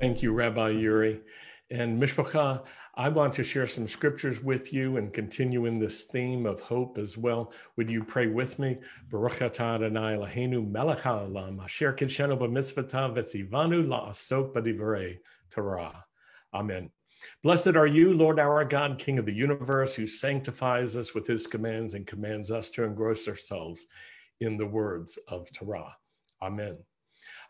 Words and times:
Thank 0.00 0.22
you, 0.22 0.32
Rabbi 0.32 0.70
Yuri. 0.70 1.20
And 1.70 2.02
Mishpacha, 2.02 2.64
I 2.94 3.10
want 3.10 3.34
to 3.34 3.44
share 3.44 3.66
some 3.66 3.86
scriptures 3.86 4.42
with 4.42 4.72
you 4.72 4.96
and 4.96 5.12
continue 5.12 5.66
in 5.66 5.78
this 5.78 6.04
theme 6.04 6.46
of 6.46 6.58
hope 6.58 6.96
as 6.96 7.18
well. 7.18 7.52
Would 7.76 7.90
you 7.90 8.02
pray 8.02 8.26
with 8.26 8.58
me? 8.58 8.78
Baruch 9.10 9.40
atah 9.40 9.74
Adonai 9.74 10.16
Eloheinu 10.16 10.66
melech 10.66 11.00
haolam 11.00 11.62
asher 11.62 11.92
kidshenu 11.92 12.38
b'mitzvotav 12.38 13.14
v'tzivanu 13.14 13.86
la'asok 13.86 14.54
b'divrei 14.54 15.18
Torah. 15.50 16.02
Amen. 16.54 16.90
Blessed 17.42 17.76
are 17.76 17.86
you, 17.86 18.14
Lord 18.14 18.40
our 18.40 18.64
God, 18.64 18.98
King 18.98 19.18
of 19.18 19.26
the 19.26 19.34
universe, 19.34 19.94
who 19.94 20.06
sanctifies 20.06 20.96
us 20.96 21.14
with 21.14 21.26
his 21.26 21.46
commands 21.46 21.92
and 21.92 22.06
commands 22.06 22.50
us 22.50 22.70
to 22.70 22.84
engross 22.84 23.28
ourselves 23.28 23.84
in 24.40 24.56
the 24.56 24.66
words 24.66 25.18
of 25.28 25.52
Torah. 25.52 25.94
Amen. 26.40 26.78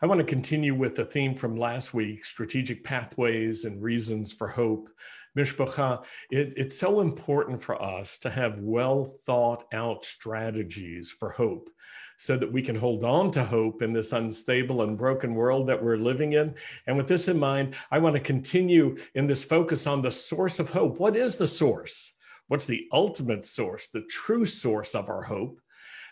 I 0.03 0.07
want 0.07 0.17
to 0.17 0.25
continue 0.25 0.73
with 0.73 0.95
the 0.95 1.05
theme 1.05 1.35
from 1.35 1.55
last 1.55 1.93
week 1.93 2.25
strategic 2.25 2.83
pathways 2.83 3.65
and 3.65 3.79
reasons 3.79 4.33
for 4.33 4.47
hope. 4.47 4.89
Mishpacha, 5.37 6.03
it, 6.31 6.55
it's 6.57 6.75
so 6.75 7.01
important 7.01 7.61
for 7.61 7.79
us 7.79 8.17
to 8.19 8.31
have 8.31 8.57
well 8.57 9.05
thought 9.27 9.71
out 9.75 10.03
strategies 10.03 11.11
for 11.11 11.29
hope 11.29 11.69
so 12.17 12.35
that 12.35 12.51
we 12.51 12.63
can 12.63 12.75
hold 12.75 13.03
on 13.03 13.29
to 13.29 13.45
hope 13.45 13.83
in 13.83 13.93
this 13.93 14.11
unstable 14.11 14.81
and 14.81 14.97
broken 14.97 15.35
world 15.35 15.67
that 15.67 15.81
we're 15.81 15.97
living 15.97 16.33
in. 16.33 16.55
And 16.87 16.97
with 16.97 17.07
this 17.07 17.27
in 17.27 17.37
mind, 17.37 17.75
I 17.91 17.99
want 17.99 18.15
to 18.15 18.21
continue 18.21 18.97
in 19.13 19.27
this 19.27 19.43
focus 19.43 19.85
on 19.85 20.01
the 20.01 20.11
source 20.11 20.59
of 20.59 20.71
hope. 20.71 20.99
What 20.99 21.15
is 21.15 21.35
the 21.35 21.47
source? 21.47 22.15
What's 22.47 22.65
the 22.65 22.87
ultimate 22.91 23.45
source, 23.45 23.89
the 23.89 24.01
true 24.09 24.45
source 24.45 24.95
of 24.95 25.09
our 25.09 25.21
hope? 25.21 25.61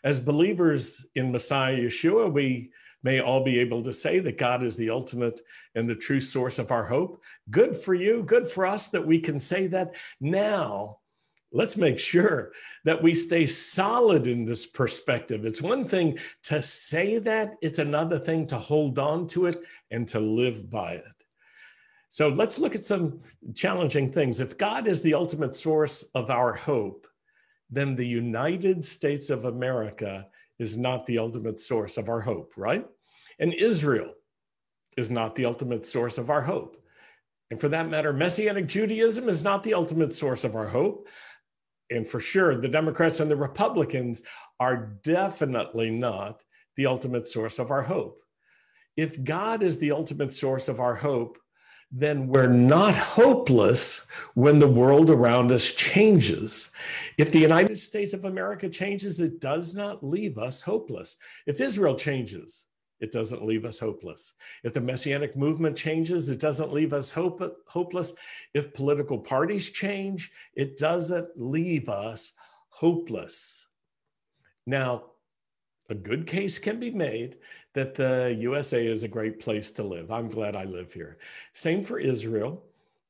As 0.03 0.19
believers 0.19 1.07
in 1.15 1.31
Messiah 1.31 1.75
Yeshua, 1.75 2.31
we 2.31 2.69
may 3.03 3.19
all 3.21 3.43
be 3.43 3.59
able 3.59 3.81
to 3.83 3.93
say 3.93 4.19
that 4.19 4.37
God 4.37 4.63
is 4.63 4.75
the 4.75 4.89
ultimate 4.89 5.41
and 5.75 5.89
the 5.89 5.95
true 5.95 6.21
source 6.21 6.59
of 6.59 6.71
our 6.71 6.83
hope. 6.83 7.21
Good 7.49 7.75
for 7.75 7.93
you, 7.93 8.23
good 8.23 8.47
for 8.47 8.65
us 8.65 8.89
that 8.89 9.05
we 9.05 9.19
can 9.19 9.39
say 9.39 9.67
that 9.67 9.95
now. 10.19 10.99
Let's 11.51 11.77
make 11.77 11.97
sure 11.97 12.51
that 12.85 13.01
we 13.01 13.15
stay 13.15 13.47
solid 13.47 14.27
in 14.27 14.45
this 14.45 14.67
perspective. 14.67 15.45
It's 15.45 15.61
one 15.61 15.83
thing 15.85 16.19
to 16.43 16.61
say 16.61 17.17
that, 17.19 17.55
it's 17.61 17.79
another 17.79 18.19
thing 18.19 18.45
to 18.47 18.57
hold 18.57 18.99
on 18.99 19.25
to 19.27 19.47
it 19.47 19.63
and 19.89 20.07
to 20.09 20.19
live 20.19 20.69
by 20.69 20.93
it. 20.93 21.05
So 22.09 22.29
let's 22.29 22.59
look 22.59 22.75
at 22.75 22.83
some 22.83 23.21
challenging 23.55 24.11
things. 24.11 24.39
If 24.39 24.57
God 24.57 24.87
is 24.87 25.01
the 25.01 25.15
ultimate 25.15 25.55
source 25.55 26.03
of 26.13 26.29
our 26.29 26.53
hope, 26.53 27.07
then 27.71 27.95
the 27.95 28.07
United 28.07 28.83
States 28.83 29.29
of 29.29 29.45
America 29.45 30.27
is 30.59 30.77
not 30.77 31.05
the 31.05 31.17
ultimate 31.17 31.59
source 31.59 31.97
of 31.97 32.09
our 32.09 32.21
hope, 32.21 32.53
right? 32.57 32.85
And 33.39 33.53
Israel 33.53 34.13
is 34.97 35.09
not 35.09 35.35
the 35.35 35.45
ultimate 35.45 35.85
source 35.85 36.17
of 36.17 36.29
our 36.29 36.41
hope. 36.41 36.83
And 37.51 37.59
for 37.59 37.69
that 37.69 37.89
matter, 37.89 38.13
Messianic 38.13 38.67
Judaism 38.67 39.29
is 39.29 39.43
not 39.43 39.63
the 39.63 39.73
ultimate 39.73 40.13
source 40.13 40.43
of 40.43 40.55
our 40.55 40.67
hope. 40.67 41.07
And 41.89 42.07
for 42.07 42.19
sure, 42.19 42.59
the 42.59 42.67
Democrats 42.67 43.19
and 43.19 43.31
the 43.31 43.35
Republicans 43.35 44.21
are 44.59 44.97
definitely 45.03 45.89
not 45.89 46.43
the 46.75 46.85
ultimate 46.85 47.27
source 47.27 47.57
of 47.57 47.71
our 47.71 47.81
hope. 47.81 48.21
If 48.95 49.23
God 49.23 49.63
is 49.63 49.79
the 49.79 49.91
ultimate 49.91 50.33
source 50.33 50.67
of 50.67 50.79
our 50.79 50.95
hope, 50.95 51.39
then 51.91 52.27
we're 52.27 52.47
not 52.47 52.95
hopeless 52.95 54.05
when 54.35 54.59
the 54.59 54.67
world 54.67 55.09
around 55.09 55.51
us 55.51 55.71
changes. 55.71 56.71
If 57.17 57.31
the 57.31 57.39
United 57.39 57.79
States 57.79 58.13
of 58.13 58.25
America 58.25 58.69
changes, 58.69 59.19
it 59.19 59.39
does 59.39 59.73
not 59.73 60.03
leave 60.03 60.37
us 60.37 60.61
hopeless. 60.61 61.17
If 61.47 61.59
Israel 61.59 61.95
changes, 61.95 62.65
it 62.99 63.11
doesn't 63.11 63.45
leave 63.45 63.65
us 63.65 63.79
hopeless. 63.79 64.33
If 64.63 64.73
the 64.73 64.81
messianic 64.81 65.35
movement 65.35 65.75
changes, 65.75 66.29
it 66.29 66.39
doesn't 66.39 66.73
leave 66.73 66.93
us 66.93 67.09
hope, 67.09 67.41
hopeless. 67.65 68.13
If 68.53 68.73
political 68.73 69.17
parties 69.17 69.69
change, 69.69 70.31
it 70.53 70.77
doesn't 70.77 71.29
leave 71.37 71.89
us 71.89 72.33
hopeless. 72.69 73.65
Now, 74.67 75.05
a 75.89 75.95
good 75.95 76.27
case 76.27 76.59
can 76.59 76.79
be 76.79 76.91
made 76.91 77.37
that 77.73 77.95
the 77.95 78.35
USA 78.39 78.85
is 78.85 79.03
a 79.03 79.07
great 79.07 79.39
place 79.39 79.71
to 79.71 79.83
live. 79.83 80.11
I'm 80.11 80.29
glad 80.29 80.55
I 80.55 80.63
live 80.63 80.93
here. 80.93 81.17
Same 81.53 81.83
for 81.83 81.99
Israel. 81.99 82.63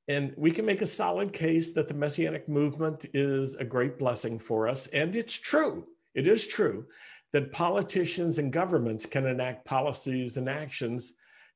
And 0.08 0.34
we 0.38 0.50
can 0.52 0.66
make 0.66 0.82
a 0.82 0.88
solid 0.88 1.34
case 1.34 1.72
that 1.74 1.88
the 1.88 1.94
Messianic 1.94 2.50
movement 2.50 3.06
is 3.14 3.56
a 3.56 3.64
great 3.64 4.00
blessing 4.00 4.40
for 4.40 4.68
us. 4.68 4.88
And 4.88 5.16
it's 5.16 5.36
true, 5.36 5.88
it 6.16 6.28
is 6.28 6.48
true 6.48 6.88
that 7.32 7.52
politicians 7.52 8.40
and 8.40 8.52
governments 8.52 9.06
can 9.06 9.28
enact 9.28 9.66
policies 9.66 10.38
and 10.38 10.50
actions 10.50 11.14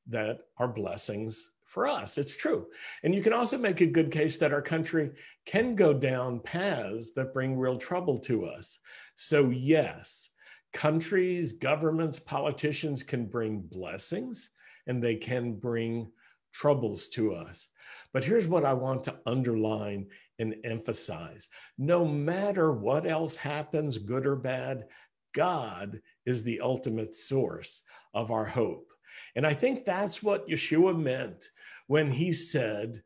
that 0.07 0.41
are 0.57 0.67
blessings 0.67 1.49
for 1.63 1.87
us. 1.87 2.19
It's 2.19 2.37
true. 2.37 2.67
And 3.03 3.15
you 3.15 3.23
can 3.23 3.33
also 3.33 3.57
make 3.57 3.81
a 3.81 3.87
good 3.87 4.11
case 4.11 4.37
that 4.37 4.53
our 4.53 4.61
country 4.61 5.09
can 5.45 5.75
go 5.75 5.91
down 5.91 6.39
paths 6.39 7.11
that 7.13 7.33
bring 7.33 7.57
real 7.57 7.77
trouble 7.77 8.19
to 8.19 8.45
us. 8.45 8.77
So, 9.15 9.49
yes, 9.49 10.29
countries, 10.73 11.53
governments, 11.53 12.19
politicians 12.19 13.03
can 13.03 13.25
bring 13.25 13.61
blessings 13.61 14.49
and 14.87 15.01
they 15.01 15.15
can 15.15 15.53
bring 15.53 16.11
troubles 16.51 17.07
to 17.09 17.33
us. 17.33 17.67
But 18.11 18.23
here's 18.23 18.47
what 18.47 18.65
I 18.65 18.73
want 18.73 19.03
to 19.05 19.19
underline 19.25 20.07
and 20.39 20.55
emphasize 20.63 21.47
no 21.77 22.05
matter 22.05 22.71
what 22.71 23.05
else 23.05 23.35
happens, 23.35 23.97
good 23.97 24.25
or 24.25 24.35
bad, 24.35 24.85
God 25.33 26.01
is 26.25 26.43
the 26.43 26.61
ultimate 26.61 27.15
source 27.15 27.81
of 28.13 28.31
our 28.31 28.45
hope. 28.45 28.91
And 29.35 29.45
I 29.45 29.53
think 29.53 29.85
that's 29.85 30.21
what 30.21 30.47
Yeshua 30.47 30.97
meant 30.99 31.49
when 31.87 32.11
he 32.11 32.33
said, 32.33 33.01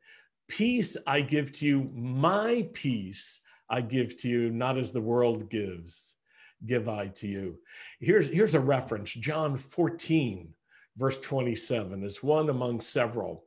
Peace 0.47 0.95
I 1.05 1.21
give 1.21 1.51
to 1.53 1.65
you, 1.65 1.89
my 1.93 2.69
peace 2.73 3.41
I 3.69 3.81
give 3.81 4.15
to 4.17 4.29
you, 4.29 4.49
not 4.49 4.77
as 4.77 4.91
the 4.91 5.01
world 5.01 5.49
gives 5.49 6.16
give 6.65 6.89
I 6.89 7.07
to 7.07 7.27
you. 7.27 7.59
Here's, 7.99 8.29
here's 8.29 8.55
a 8.55 8.59
reference 8.59 9.11
John 9.11 9.57
14, 9.57 10.53
verse 10.97 11.19
27 11.19 12.03
is 12.03 12.23
one 12.23 12.49
among 12.49 12.81
several. 12.81 13.45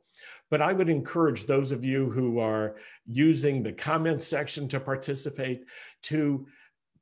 But 0.49 0.61
I 0.61 0.73
would 0.73 0.89
encourage 0.89 1.45
those 1.45 1.71
of 1.71 1.83
you 1.83 2.09
who 2.09 2.39
are 2.39 2.75
using 3.05 3.63
the 3.63 3.73
comment 3.73 4.21
section 4.21 4.67
to 4.69 4.79
participate 4.79 5.65
to 6.03 6.45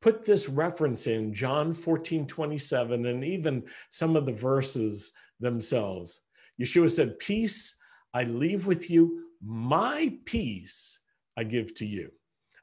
put 0.01 0.23
this 0.23 0.47
reference 0.47 1.07
in 1.07 1.33
John 1.33 1.73
14, 1.73 2.25
27, 2.25 3.05
and 3.05 3.23
even 3.23 3.63
some 3.89 4.15
of 4.15 4.25
the 4.25 4.31
verses 4.31 5.11
themselves. 5.39 6.21
Yeshua 6.59 6.89
said, 6.89 7.19
Peace 7.19 7.75
I 8.13 8.23
leave 8.23 8.67
with 8.67 8.89
you, 8.89 9.25
my 9.43 10.17
peace 10.25 10.99
I 11.37 11.43
give 11.43 11.73
to 11.75 11.85
you. 11.85 12.11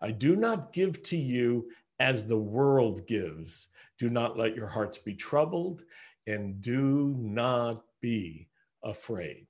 I 0.01 0.11
do 0.11 0.37
not 0.37 0.73
give 0.73 1.03
to 1.05 1.17
you 1.17 1.69
as 1.99 2.27
the 2.27 2.39
world 2.39 3.07
gives. 3.07 3.69
Do 3.99 4.11
not 4.11 4.37
let 4.37 4.55
your 4.55 4.67
hearts 4.67 4.99
be 4.99 5.15
troubled 5.15 5.83
and 6.27 6.61
do 6.61 7.15
not 7.19 7.85
be 8.01 8.49
afraid. 8.83 9.47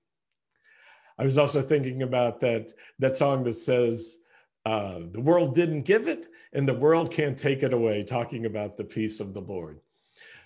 I 1.19 1.25
was 1.25 1.39
also 1.39 1.63
thinking 1.63 2.03
about 2.03 2.41
that, 2.41 2.73
that 2.99 3.17
song 3.17 3.43
that 3.45 3.55
says, 3.55 4.19
uh, 4.65 5.01
The 5.11 5.21
world 5.21 5.55
didn't 5.55 5.83
give 5.83 6.09
it, 6.09 6.27
and 6.53 6.69
the 6.69 6.75
world 6.75 7.11
can't 7.11 7.39
take 7.39 7.63
it 7.63 7.73
away, 7.73 8.03
talking 8.03 8.47
about 8.47 8.77
the 8.77 8.85
peace 8.85 9.21
of 9.21 9.33
the 9.33 9.41
Lord. 9.41 9.81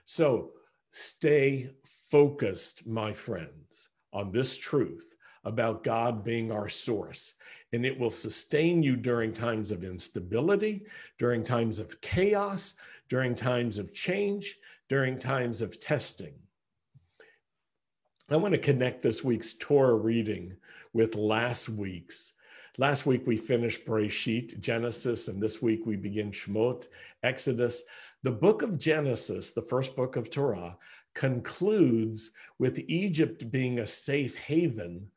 So 0.05 0.53
stay 0.93 1.71
focused, 1.84 2.87
my 2.87 3.12
friends, 3.12 3.88
on 4.12 4.31
this 4.31 4.56
truth 4.56 5.09
about 5.44 5.84
God 5.84 6.24
being 6.24 6.52
our 6.52 6.68
source. 6.68 7.34
And 7.72 7.86
it 7.86 7.98
will 7.98 8.10
sustain 8.10 8.82
you 8.82 8.96
during 8.96 9.32
times 9.32 9.70
of 9.70 9.84
instability, 9.84 10.86
during 11.18 11.42
times 11.42 11.78
of 11.78 12.00
chaos, 12.00 12.74
during 13.08 13.34
times 13.34 13.78
of 13.78 13.92
change, 13.92 14.56
during 14.88 15.18
times 15.18 15.62
of 15.62 15.80
testing. 15.80 16.34
I 18.30 18.36
want 18.36 18.52
to 18.52 18.58
connect 18.58 19.02
this 19.02 19.24
week's 19.24 19.54
Torah 19.54 19.96
reading 19.96 20.56
with 20.92 21.14
last 21.14 21.69
week's. 21.69 22.34
Last 22.78 23.04
week 23.04 23.26
we 23.26 23.36
finished 23.36 23.84
Bereshit, 23.84 24.60
Genesis, 24.60 25.28
and 25.28 25.43
this 25.43 25.60
week 25.60 25.84
we 25.84 25.96
begin 25.96 26.31
Shemot, 26.31 26.86
Exodus. 27.22 27.82
The 28.22 28.31
book 28.31 28.62
of 28.62 28.78
Genesis, 28.78 29.50
the 29.50 29.62
first 29.62 29.96
book 29.96 30.16
of 30.16 30.31
Torah, 30.31 30.78
concludes 31.14 32.31
with 32.58 32.78
Egypt 32.78 33.50
being 33.50 33.81
a 33.81 33.86
safe 33.86 34.38
haven 34.38 35.08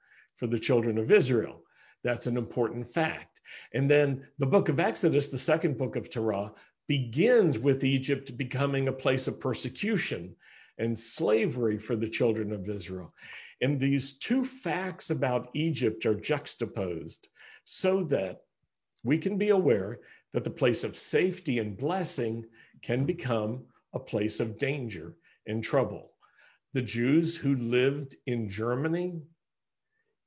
for 0.43 0.47
the 0.47 0.59
children 0.59 0.97
of 0.97 1.09
Israel. 1.09 1.63
That's 2.03 2.27
an 2.27 2.35
important 2.35 2.93
fact. 2.93 3.39
And 3.73 3.89
then 3.89 4.27
the 4.39 4.45
book 4.45 4.67
of 4.67 4.77
Exodus, 4.77 5.29
the 5.29 5.37
second 5.37 5.77
book 5.77 5.95
of 5.95 6.09
Torah, 6.09 6.51
begins 6.85 7.57
with 7.57 7.85
Egypt 7.85 8.35
becoming 8.35 8.89
a 8.89 8.91
place 8.91 9.29
of 9.29 9.39
persecution 9.39 10.35
and 10.79 10.99
slavery 10.99 11.77
for 11.77 11.95
the 11.95 12.09
children 12.09 12.51
of 12.51 12.67
Israel. 12.67 13.13
And 13.61 13.79
these 13.79 14.17
two 14.17 14.43
facts 14.43 15.11
about 15.11 15.47
Egypt 15.53 16.05
are 16.05 16.19
juxtaposed 16.19 17.29
so 17.63 18.03
that 18.15 18.41
we 19.05 19.17
can 19.17 19.37
be 19.37 19.51
aware 19.51 20.01
that 20.33 20.43
the 20.43 20.49
place 20.49 20.83
of 20.83 20.97
safety 20.97 21.59
and 21.59 21.77
blessing 21.77 22.43
can 22.81 23.05
become 23.05 23.63
a 23.93 23.99
place 23.99 24.41
of 24.41 24.59
danger 24.59 25.15
and 25.47 25.63
trouble. 25.63 26.11
The 26.73 26.81
Jews 26.81 27.37
who 27.37 27.55
lived 27.55 28.17
in 28.25 28.49
Germany 28.49 29.21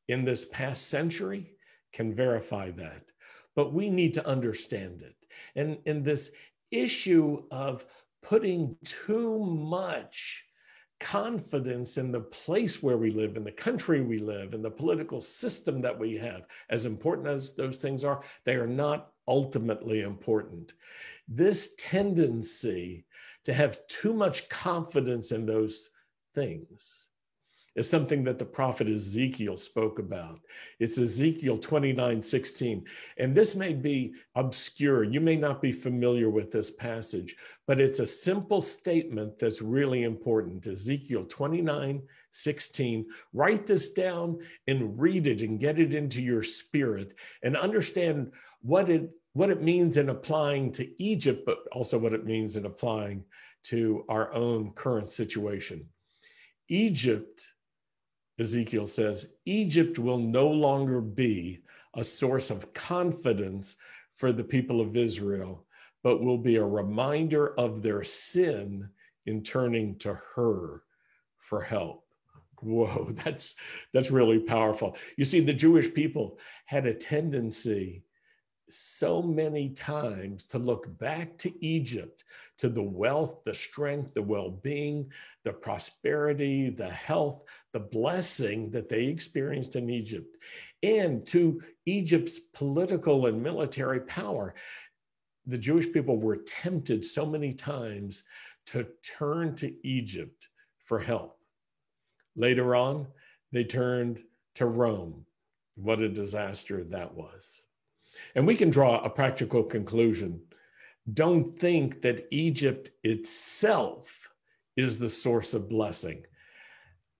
in 0.08 0.24
this 0.24 0.44
past 0.46 0.88
century 0.88 1.56
can 1.92 2.14
verify 2.14 2.70
that. 2.72 3.04
But 3.54 3.72
we 3.72 3.88
need 3.88 4.14
to 4.14 4.26
understand 4.26 5.02
it. 5.02 5.16
And, 5.54 5.78
and 5.86 6.04
this 6.04 6.30
issue 6.70 7.44
of 7.50 7.84
putting 8.22 8.76
too 8.84 9.38
much 9.44 10.44
confidence 10.98 11.98
in 11.98 12.10
the 12.10 12.20
place 12.20 12.82
where 12.82 12.96
we 12.96 13.10
live, 13.10 13.36
in 13.36 13.44
the 13.44 13.52
country 13.52 14.00
we 14.00 14.18
live, 14.18 14.54
in 14.54 14.62
the 14.62 14.70
political 14.70 15.20
system 15.20 15.80
that 15.82 15.98
we 15.98 16.14
have, 16.16 16.46
as 16.70 16.86
important 16.86 17.28
as 17.28 17.54
those 17.54 17.76
things 17.76 18.04
are, 18.04 18.22
they 18.44 18.54
are 18.54 18.66
not 18.66 19.12
ultimately 19.28 20.02
important. 20.02 20.72
This 21.28 21.74
tendency 21.78 23.04
to 23.44 23.52
have 23.52 23.86
too 23.88 24.14
much 24.14 24.48
confidence 24.48 25.32
in 25.32 25.44
those 25.44 25.90
things 26.34 27.08
is 27.76 27.88
something 27.88 28.24
that 28.24 28.38
the 28.38 28.44
prophet 28.44 28.88
Ezekiel 28.88 29.56
spoke 29.56 29.98
about. 29.98 30.40
It's 30.80 30.98
Ezekiel 30.98 31.58
29 31.58 32.20
16. 32.20 32.84
And 33.18 33.34
this 33.34 33.54
may 33.54 33.74
be 33.74 34.14
obscure. 34.34 35.04
You 35.04 35.20
may 35.20 35.36
not 35.36 35.62
be 35.62 35.72
familiar 35.72 36.30
with 36.30 36.50
this 36.50 36.70
passage, 36.70 37.36
but 37.66 37.80
it's 37.80 38.00
a 38.00 38.06
simple 38.06 38.60
statement 38.60 39.38
that's 39.38 39.62
really 39.62 40.04
important. 40.04 40.66
Ezekiel 40.66 41.26
29 41.26 42.02
16. 42.32 43.06
Write 43.32 43.66
this 43.66 43.92
down 43.92 44.38
and 44.66 44.98
read 44.98 45.26
it 45.26 45.40
and 45.42 45.60
get 45.60 45.78
it 45.78 45.94
into 45.94 46.22
your 46.22 46.42
spirit 46.42 47.14
and 47.42 47.56
understand 47.56 48.32
what 48.62 48.90
it 48.90 49.10
what 49.34 49.50
it 49.50 49.62
means 49.62 49.98
in 49.98 50.08
applying 50.08 50.72
to 50.72 51.02
Egypt, 51.02 51.42
but 51.44 51.58
also 51.70 51.98
what 51.98 52.14
it 52.14 52.24
means 52.24 52.56
in 52.56 52.64
applying 52.64 53.22
to 53.64 54.02
our 54.08 54.32
own 54.32 54.70
current 54.70 55.10
situation. 55.10 55.86
Egypt 56.68 57.42
Ezekiel 58.38 58.86
says, 58.86 59.34
Egypt 59.46 59.98
will 59.98 60.18
no 60.18 60.48
longer 60.48 61.00
be 61.00 61.62
a 61.94 62.04
source 62.04 62.50
of 62.50 62.72
confidence 62.74 63.76
for 64.14 64.32
the 64.32 64.44
people 64.44 64.80
of 64.80 64.96
Israel, 64.96 65.64
but 66.02 66.22
will 66.22 66.38
be 66.38 66.56
a 66.56 66.64
reminder 66.64 67.54
of 67.58 67.82
their 67.82 68.04
sin 68.04 68.88
in 69.26 69.42
turning 69.42 69.96
to 69.98 70.18
her 70.34 70.82
for 71.38 71.62
help. 71.62 72.04
Whoa, 72.60 73.08
that's 73.24 73.54
that's 73.92 74.10
really 74.10 74.40
powerful. 74.40 74.96
You 75.16 75.24
see, 75.24 75.40
the 75.40 75.52
Jewish 75.52 75.92
people 75.92 76.38
had 76.66 76.86
a 76.86 76.94
tendency 76.94 78.02
so 78.68 79.22
many 79.22 79.68
times 79.70 80.44
to 80.44 80.58
look 80.58 80.98
back 80.98 81.38
to 81.38 81.64
Egypt, 81.64 82.24
to 82.58 82.68
the 82.68 82.82
wealth, 82.82 83.44
the 83.44 83.54
strength, 83.54 84.14
the 84.14 84.22
well 84.22 84.50
being, 84.50 85.10
the 85.44 85.52
prosperity, 85.52 86.70
the 86.70 86.90
health, 86.90 87.44
the 87.72 87.80
blessing 87.80 88.70
that 88.70 88.88
they 88.88 89.04
experienced 89.04 89.76
in 89.76 89.90
Egypt, 89.90 90.36
and 90.82 91.26
to 91.26 91.60
Egypt's 91.84 92.38
political 92.38 93.26
and 93.26 93.42
military 93.42 94.00
power. 94.00 94.54
The 95.46 95.58
Jewish 95.58 95.92
people 95.92 96.18
were 96.18 96.38
tempted 96.38 97.04
so 97.04 97.24
many 97.24 97.52
times 97.52 98.24
to 98.66 98.88
turn 99.02 99.54
to 99.56 99.74
Egypt 99.86 100.48
for 100.84 100.98
help. 100.98 101.38
Later 102.34 102.74
on, 102.74 103.06
they 103.52 103.64
turned 103.64 104.22
to 104.56 104.66
Rome. 104.66 105.24
What 105.76 106.00
a 106.00 106.08
disaster 106.08 106.82
that 106.84 107.14
was. 107.14 107.62
And 108.34 108.46
we 108.46 108.56
can 108.56 108.70
draw 108.70 109.00
a 109.00 109.10
practical 109.10 109.62
conclusion. 109.62 110.40
Don't 111.12 111.44
think 111.44 112.02
that 112.02 112.26
Egypt 112.30 112.90
itself 113.04 114.30
is 114.76 114.98
the 114.98 115.08
source 115.08 115.54
of 115.54 115.68
blessing. 115.68 116.24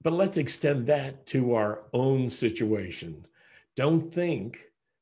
But 0.03 0.13
let's 0.13 0.37
extend 0.37 0.87
that 0.87 1.27
to 1.29 1.55
our 1.55 1.85
own 1.93 2.31
situation. 2.31 3.27
Don't 3.77 4.03
think 4.03 4.59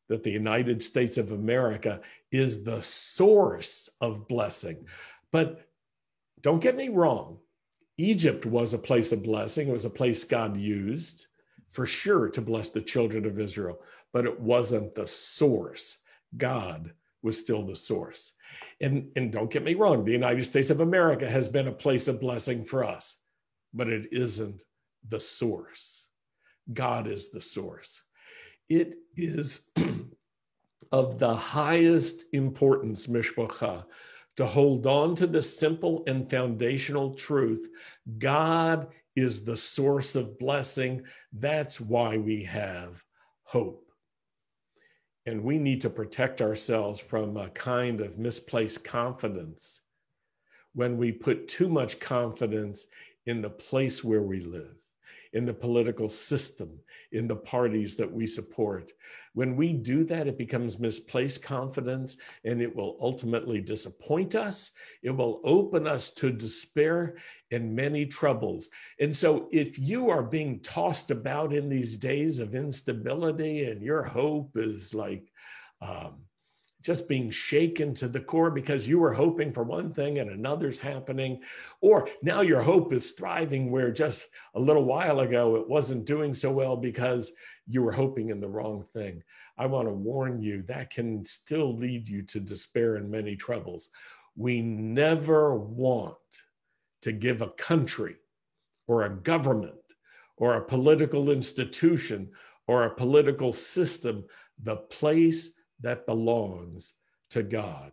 that 0.09 0.23
the 0.23 0.31
United 0.31 0.83
States 0.83 1.19
of 1.19 1.33
America 1.33 2.01
is 2.31 2.63
the 2.63 2.83
source 2.83 3.89
of 4.01 4.29
blessing. 4.29 4.87
But 5.31 5.67
don't 6.43 6.63
get 6.63 6.77
me 6.77 6.89
wrong, 6.89 7.39
Egypt 7.97 8.45
was 8.45 8.75
a 8.75 8.79
place 8.79 9.13
of 9.13 9.23
blessing, 9.23 9.69
it 9.69 9.73
was 9.73 9.85
a 9.85 9.91
place 9.91 10.25
God 10.25 10.57
used 10.57 11.27
for 11.75 11.87
sure 11.87 12.29
to 12.29 12.41
bless 12.41 12.71
the 12.71 12.81
children 12.81 13.27
of 13.27 13.41
Israel, 13.41 13.81
but 14.13 14.25
it 14.25 14.41
wasn't 14.41 14.95
the 14.95 15.07
source. 15.07 15.99
God 16.37 16.93
was 17.21 17.39
still 17.39 17.65
the 17.65 17.75
source. 17.75 18.33
And, 18.81 19.11
and 19.17 19.33
don't 19.33 19.51
get 19.51 19.65
me 19.65 19.75
wrong, 19.75 20.05
the 20.05 20.13
United 20.13 20.45
States 20.45 20.71
of 20.71 20.81
America 20.81 21.29
has 21.29 21.49
been 21.49 21.67
a 21.67 21.73
place 21.73 22.07
of 22.07 22.21
blessing 22.21 22.65
for 22.65 22.85
us, 22.85 23.21
but 23.73 23.89
it 23.89 24.07
isn't 24.13 24.63
the 25.09 25.19
source. 25.19 26.07
God 26.73 27.09
is 27.09 27.31
the 27.31 27.41
source. 27.41 28.03
It 28.69 28.95
is 29.17 29.71
of 30.93 31.19
the 31.19 31.35
highest 31.35 32.25
importance, 32.33 33.09
Mishpacha, 33.09 33.85
to 34.37 34.47
hold 34.47 34.87
on 34.87 35.17
to 35.17 35.27
the 35.27 35.43
simple 35.43 36.05
and 36.07 36.31
foundational 36.31 37.15
truth 37.15 37.69
God 38.19 38.89
is 39.17 39.45
the 39.45 39.57
source 39.57 40.17
of 40.17 40.39
blessing. 40.39 41.03
That's 41.33 41.81
why 41.81 42.19
we 42.19 42.45
have 42.45 43.03
hope. 43.45 43.87
And 45.27 45.43
we 45.43 45.59
need 45.59 45.81
to 45.83 45.91
protect 45.91 46.43
ourselves 46.43 47.01
from 47.01 47.37
a 47.37 47.49
kind 47.51 48.01
of 48.01 48.19
misplaced 48.19 48.85
confidence 48.85 49.81
when 50.75 50.99
we 50.99 51.13
put 51.13 51.49
too 51.49 51.69
much 51.69 52.01
confidence 52.01 52.85
in 53.27 53.41
the 53.41 53.51
place 53.51 54.05
where 54.05 54.23
we 54.23 54.41
live 54.41 54.77
in 55.35 55.45
the 55.45 55.53
political 55.53 56.09
system, 56.09 56.71
in 57.13 57.27
the 57.27 57.37
parties 57.37 57.97
that 57.97 58.11
we 58.11 58.27
support. 58.27 58.93
When 59.35 59.57
we 59.57 59.73
do 59.73 60.05
that, 60.05 60.29
it 60.29 60.39
becomes 60.39 60.79
misplaced 60.79 61.43
confidence 61.43 62.17
and 62.45 62.63
it 62.63 62.75
will 62.75 62.97
ultimately 63.01 63.61
disappoint 63.61 64.37
us. 64.37 64.71
It 65.03 65.11
will 65.11 65.41
open 65.45 65.87
us 65.87 66.13
to 66.15 66.31
despair 66.31 67.17
and 67.51 67.75
many 67.75 68.07
troubles. 68.07 68.69
And 69.01 69.15
so, 69.15 69.49
if 69.51 69.79
you 69.79 70.09
are 70.09 70.23
being 70.23 70.61
tossed 70.61 71.11
about 71.11 71.53
in 71.53 71.69
these 71.69 71.97
days 71.97 72.39
of 72.39 72.55
instability 72.55 73.65
and 73.65 73.83
your 73.83 74.05
hope 74.05 74.57
is 74.57 74.95
like, 74.95 75.33
um, 75.83 76.21
just 76.85 77.09
being 77.09 77.31
shaken 77.31 77.95
to 77.95 78.07
the 78.07 78.21
core 78.21 78.51
because 78.51 78.87
you 78.87 78.99
were 78.99 79.15
hoping 79.15 79.51
for 79.51 79.65
one 79.65 79.91
thing 79.91 80.19
and 80.19 80.31
another's 80.31 80.79
happening. 80.79 81.41
Or 81.81 82.07
now 82.23 82.43
your 82.43 82.61
hope 82.61 82.93
is 82.93 83.13
thriving 83.13 83.71
where 83.71 83.91
just 83.91 84.27
a 84.55 84.61
little 84.61 84.85
while 84.85 85.21
ago 85.21 85.57
it 85.57 85.67
wasn't 85.67 86.05
doing 86.05 86.35
so 86.35 86.53
well 86.53 86.77
because 86.77 87.33
you 87.67 87.83
were 87.83 87.93
hoping 87.93 88.29
in 88.29 88.39
the 88.39 88.49
wrong 88.49 88.85
thing. 88.93 89.23
I 89.57 89.65
want 89.65 89.89
to 89.89 89.95
warn 89.95 90.43
you 90.43 90.63
that 90.69 90.91
can 90.91 91.25
still 91.25 91.75
lead 91.75 92.07
you 92.07 92.23
to 92.25 92.39
despair 92.39 92.97
and 92.97 93.11
many 93.11 93.35
troubles. 93.35 93.89
We 94.37 94.61
never 94.61 95.57
want 95.57 96.17
to 97.01 97.13
give 97.13 97.41
a 97.41 97.51
country 97.51 98.17
or 98.87 99.05
a 99.05 99.17
government 99.17 99.75
or 100.37 100.57
a 100.57 100.65
political 100.65 101.31
institution 101.31 102.29
or 102.67 102.85
a 102.85 102.95
political 102.95 103.55
system 103.55 104.25
the 104.63 104.77
place 104.77 105.51
that 105.81 106.07
belongs 106.07 106.95
to 107.31 107.43
God. 107.43 107.93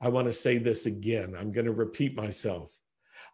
I 0.00 0.08
want 0.08 0.26
to 0.26 0.32
say 0.32 0.58
this 0.58 0.86
again. 0.86 1.34
I'm 1.38 1.52
going 1.52 1.66
to 1.66 1.72
repeat 1.72 2.16
myself. 2.16 2.72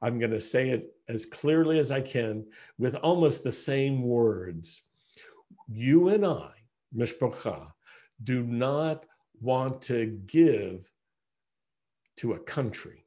I'm 0.02 0.18
going 0.18 0.32
to 0.32 0.40
say 0.40 0.70
it 0.70 0.92
as 1.08 1.26
clearly 1.26 1.78
as 1.78 1.90
I 1.90 2.00
can 2.00 2.46
with 2.78 2.94
almost 2.96 3.42
the 3.42 3.52
same 3.52 4.02
words. 4.02 4.82
You 5.66 6.08
and 6.08 6.24
I, 6.24 6.50
Mishpacha, 6.94 7.72
do 8.22 8.44
not 8.44 9.06
want 9.40 9.82
to 9.82 10.06
give 10.26 10.90
to 12.16 12.34
a 12.34 12.38
country 12.38 13.06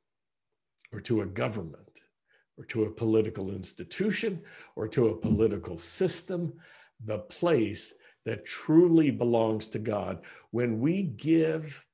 or 0.91 1.01
to 1.01 1.21
a 1.21 1.25
government 1.25 2.03
or 2.57 2.65
to 2.65 2.85
a 2.85 2.91
political 2.91 3.51
institution 3.51 4.41
or 4.75 4.87
to 4.87 5.09
a 5.09 5.17
political 5.17 5.77
system 5.77 6.53
the 7.05 7.19
place 7.19 7.93
that 8.25 8.45
truly 8.45 9.11
belongs 9.11 9.67
to 9.69 9.79
God, 9.79 10.23
when 10.51 10.79
we 10.79 11.03
give 11.03 11.85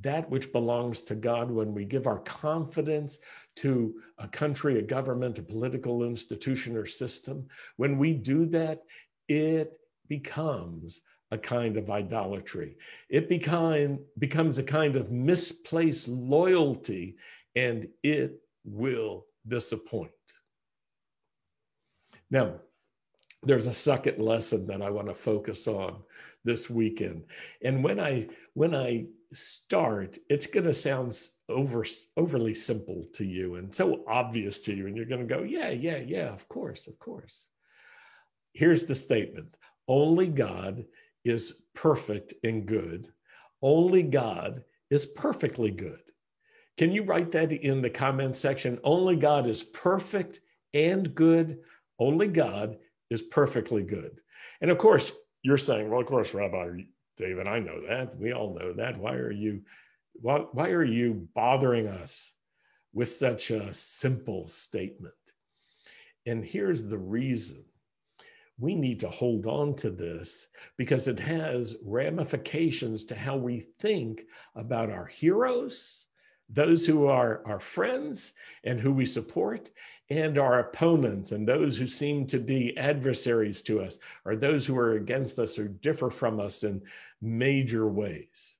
that 0.00 0.28
which 0.30 0.52
belongs 0.52 1.02
to 1.02 1.14
God, 1.14 1.50
when 1.50 1.74
we 1.74 1.84
give 1.84 2.06
our 2.06 2.20
confidence 2.20 3.18
to 3.56 4.00
a 4.18 4.26
country, 4.26 4.78
a 4.78 4.82
government, 4.82 5.38
a 5.38 5.42
political 5.42 6.04
institution 6.04 6.76
or 6.76 6.86
system, 6.86 7.46
when 7.76 7.98
we 7.98 8.14
do 8.14 8.46
that, 8.46 8.82
it 9.28 9.78
becomes 10.08 11.02
a 11.30 11.38
kind 11.38 11.76
of 11.76 11.90
idolatry. 11.90 12.76
It 13.08 13.28
become, 13.28 14.00
becomes 14.18 14.58
a 14.58 14.62
kind 14.62 14.96
of 14.96 15.10
misplaced 15.10 16.08
loyalty 16.08 17.16
and 17.54 17.88
it 18.02 18.40
will 18.64 19.26
disappoint. 19.46 20.10
Now, 22.30 22.60
there's 23.42 23.66
a 23.66 23.72
second 23.72 24.18
lesson 24.18 24.66
that 24.66 24.82
I 24.82 24.90
want 24.90 25.08
to 25.08 25.14
focus 25.14 25.66
on 25.66 26.02
this 26.44 26.70
weekend. 26.70 27.24
And 27.62 27.82
when 27.82 27.98
I 27.98 28.28
when 28.54 28.74
I 28.74 29.06
start, 29.32 30.18
it's 30.28 30.46
going 30.46 30.66
to 30.66 30.74
sound 30.74 31.18
over 31.48 31.84
overly 32.16 32.54
simple 32.54 33.04
to 33.14 33.24
you 33.24 33.56
and 33.56 33.74
so 33.74 34.04
obvious 34.06 34.60
to 34.60 34.74
you 34.74 34.86
and 34.86 34.96
you're 34.96 35.06
going 35.06 35.26
to 35.26 35.34
go, 35.34 35.42
"Yeah, 35.42 35.70
yeah, 35.70 35.98
yeah, 35.98 36.32
of 36.32 36.48
course, 36.48 36.86
of 36.86 36.98
course." 36.98 37.48
Here's 38.54 38.84
the 38.84 38.94
statement. 38.94 39.56
only 39.88 40.28
God 40.28 40.84
is 41.24 41.62
perfect 41.74 42.34
and 42.44 42.66
good. 42.66 43.12
Only 43.60 44.02
God 44.02 44.64
is 44.90 45.06
perfectly 45.06 45.70
good. 45.70 46.02
Can 46.78 46.92
you 46.92 47.04
write 47.04 47.32
that 47.32 47.52
in 47.52 47.82
the 47.82 47.90
comment 47.90 48.36
section? 48.36 48.78
Only 48.84 49.16
God 49.16 49.46
is 49.46 49.62
perfect 49.62 50.40
and 50.74 51.14
good. 51.14 51.60
Only 51.98 52.28
God 52.28 52.78
is 53.12 53.22
perfectly 53.22 53.82
good. 53.82 54.20
And 54.60 54.70
of 54.70 54.78
course, 54.78 55.12
you're 55.42 55.58
saying, 55.58 55.90
well, 55.90 56.00
of 56.00 56.06
course, 56.06 56.34
Rabbi 56.34 56.82
David, 57.16 57.46
I 57.46 57.58
know 57.58 57.86
that. 57.86 58.16
We 58.16 58.32
all 58.32 58.54
know 58.58 58.72
that. 58.74 58.98
Why 58.98 59.14
are 59.14 59.32
you 59.32 59.62
why, 60.14 60.38
why 60.52 60.68
are 60.70 60.84
you 60.84 61.28
bothering 61.34 61.88
us 61.88 62.32
with 62.92 63.08
such 63.08 63.50
a 63.50 63.72
simple 63.72 64.46
statement? 64.46 65.14
And 66.26 66.44
here's 66.44 66.84
the 66.84 66.98
reason 66.98 67.64
we 68.58 68.74
need 68.74 69.00
to 69.00 69.08
hold 69.08 69.46
on 69.46 69.74
to 69.74 69.90
this 69.90 70.46
because 70.76 71.08
it 71.08 71.18
has 71.18 71.76
ramifications 71.84 73.04
to 73.06 73.14
how 73.14 73.36
we 73.36 73.60
think 73.80 74.22
about 74.54 74.90
our 74.90 75.06
heroes, 75.06 76.04
those 76.52 76.86
who 76.86 77.06
are 77.06 77.42
our 77.46 77.60
friends 77.60 78.32
and 78.64 78.78
who 78.78 78.92
we 78.92 79.06
support, 79.06 79.70
and 80.10 80.36
our 80.36 80.58
opponents 80.58 81.32
and 81.32 81.48
those 81.48 81.76
who 81.76 81.86
seem 81.86 82.26
to 82.26 82.38
be 82.38 82.76
adversaries 82.76 83.62
to 83.62 83.80
us, 83.80 83.98
or 84.24 84.36
those 84.36 84.66
who 84.66 84.76
are 84.76 84.92
against 84.92 85.38
us 85.38 85.58
or 85.58 85.68
differ 85.68 86.10
from 86.10 86.38
us 86.38 86.62
in 86.62 86.82
major 87.20 87.88
ways. 87.88 88.54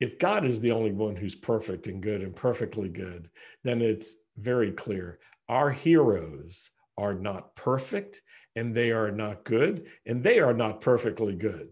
If 0.00 0.18
God 0.18 0.46
is 0.46 0.60
the 0.60 0.72
only 0.72 0.92
one 0.92 1.14
who's 1.14 1.34
perfect 1.34 1.86
and 1.86 2.02
good 2.02 2.22
and 2.22 2.34
perfectly 2.34 2.88
good, 2.88 3.28
then 3.62 3.82
it's 3.82 4.14
very 4.38 4.72
clear 4.72 5.18
our 5.48 5.70
heroes 5.70 6.70
are 6.96 7.12
not 7.12 7.54
perfect 7.54 8.22
and 8.56 8.74
they 8.74 8.92
are 8.92 9.10
not 9.10 9.44
good 9.44 9.90
and 10.06 10.22
they 10.22 10.38
are 10.38 10.54
not 10.54 10.80
perfectly 10.80 11.34
good. 11.34 11.68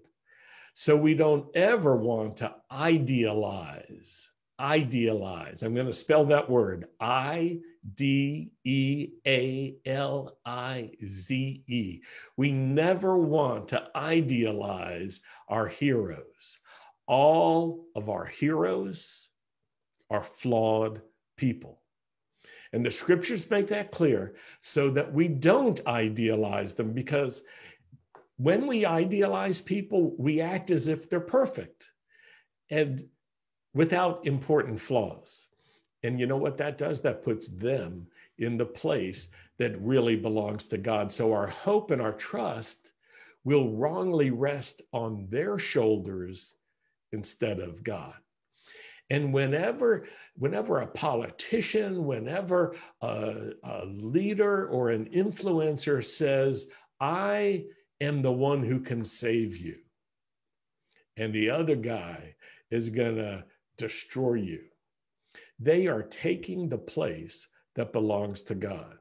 So 0.74 0.96
we 0.96 1.14
don't 1.14 1.54
ever 1.56 1.96
want 1.96 2.38
to 2.38 2.54
idealize, 2.70 4.28
idealize. 4.60 5.62
I'm 5.62 5.74
going 5.74 5.86
to 5.86 5.92
spell 5.92 6.24
that 6.26 6.50
word 6.50 6.86
I 7.00 7.60
D 7.94 8.50
E 8.64 9.08
A 9.26 9.76
L 9.86 10.38
I 10.44 10.90
Z 11.04 11.64
E. 11.66 12.02
We 12.36 12.52
never 12.52 13.16
want 13.16 13.68
to 13.68 13.88
idealize 13.94 15.20
our 15.48 15.66
heroes. 15.66 16.58
All 17.06 17.86
of 17.94 18.08
our 18.08 18.26
heroes 18.26 19.28
are 20.10 20.20
flawed 20.20 21.02
people. 21.36 21.82
And 22.72 22.84
the 22.84 22.90
scriptures 22.90 23.50
make 23.50 23.68
that 23.68 23.92
clear 23.92 24.34
so 24.60 24.90
that 24.90 25.12
we 25.12 25.28
don't 25.28 25.80
idealize 25.86 26.74
them 26.74 26.92
because 26.92 27.42
when 28.36 28.66
we 28.66 28.84
idealize 28.84 29.60
people, 29.60 30.14
we 30.18 30.40
act 30.40 30.70
as 30.70 30.88
if 30.88 31.08
they're 31.08 31.20
perfect 31.20 31.90
and 32.70 33.04
without 33.74 34.26
important 34.26 34.80
flaws. 34.80 35.48
And 36.02 36.18
you 36.18 36.26
know 36.26 36.36
what 36.36 36.56
that 36.58 36.78
does? 36.78 37.00
That 37.00 37.24
puts 37.24 37.48
them 37.48 38.06
in 38.38 38.56
the 38.56 38.66
place 38.66 39.28
that 39.58 39.80
really 39.80 40.16
belongs 40.16 40.66
to 40.68 40.78
God. 40.78 41.12
So 41.12 41.32
our 41.32 41.48
hope 41.48 41.90
and 41.90 42.00
our 42.00 42.12
trust 42.12 42.92
will 43.44 43.72
wrongly 43.72 44.30
rest 44.30 44.82
on 44.92 45.26
their 45.30 45.58
shoulders 45.58 46.54
instead 47.12 47.58
of 47.58 47.82
God. 47.82 48.14
And 49.10 49.32
whenever, 49.32 50.06
whenever 50.36 50.80
a 50.80 50.86
politician, 50.86 52.04
whenever 52.04 52.76
a, 53.00 53.52
a 53.62 53.86
leader 53.86 54.68
or 54.68 54.90
an 54.90 55.06
influencer 55.06 56.04
says, 56.04 56.66
I 57.00 57.64
am 58.00 58.20
the 58.20 58.32
one 58.32 58.62
who 58.62 58.80
can 58.80 59.04
save 59.04 59.56
you, 59.56 59.78
and 61.16 61.32
the 61.32 61.50
other 61.50 61.74
guy 61.74 62.34
is 62.70 62.90
going 62.90 63.16
to 63.16 63.44
destroy 63.78 64.34
you, 64.34 64.60
they 65.58 65.86
are 65.86 66.02
taking 66.02 66.68
the 66.68 66.78
place 66.78 67.48
that 67.74 67.92
belongs 67.92 68.42
to 68.42 68.54
God. 68.54 68.98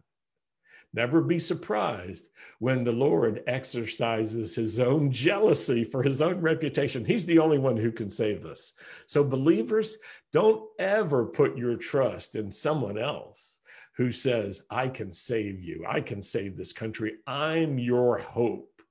Never 0.94 1.22
be 1.22 1.38
surprised 1.38 2.30
when 2.60 2.84
the 2.84 2.94
Lord 2.94 3.44
exercises 3.46 4.56
his 4.56 4.80
own 4.80 5.12
jealousy 5.12 5.84
for 5.84 6.02
his 6.02 6.22
own 6.22 6.40
reputation. 6.40 7.06
He's 7.06 7.26
the 7.26 7.40
only 7.40 7.58
one 7.60 7.78
who 7.78 7.92
can 7.92 8.10
save 8.10 8.46
us. 8.46 8.72
So, 9.06 9.24
believers, 9.24 9.98
don't 10.32 10.64
ever 10.80 11.26
put 11.26 11.58
your 11.58 11.76
trust 11.76 12.36
in 12.36 12.50
someone 12.50 12.98
else 12.98 13.60
who 13.98 14.12
says, 14.12 14.66
I 14.70 14.88
can 14.88 15.12
save 15.12 15.62
you, 15.62 15.86
I 15.88 16.02
can 16.02 16.22
save 16.24 16.56
this 16.56 16.72
country, 16.72 17.16
I'm 17.28 17.78
your 17.78 18.20
hope. 18.20 18.82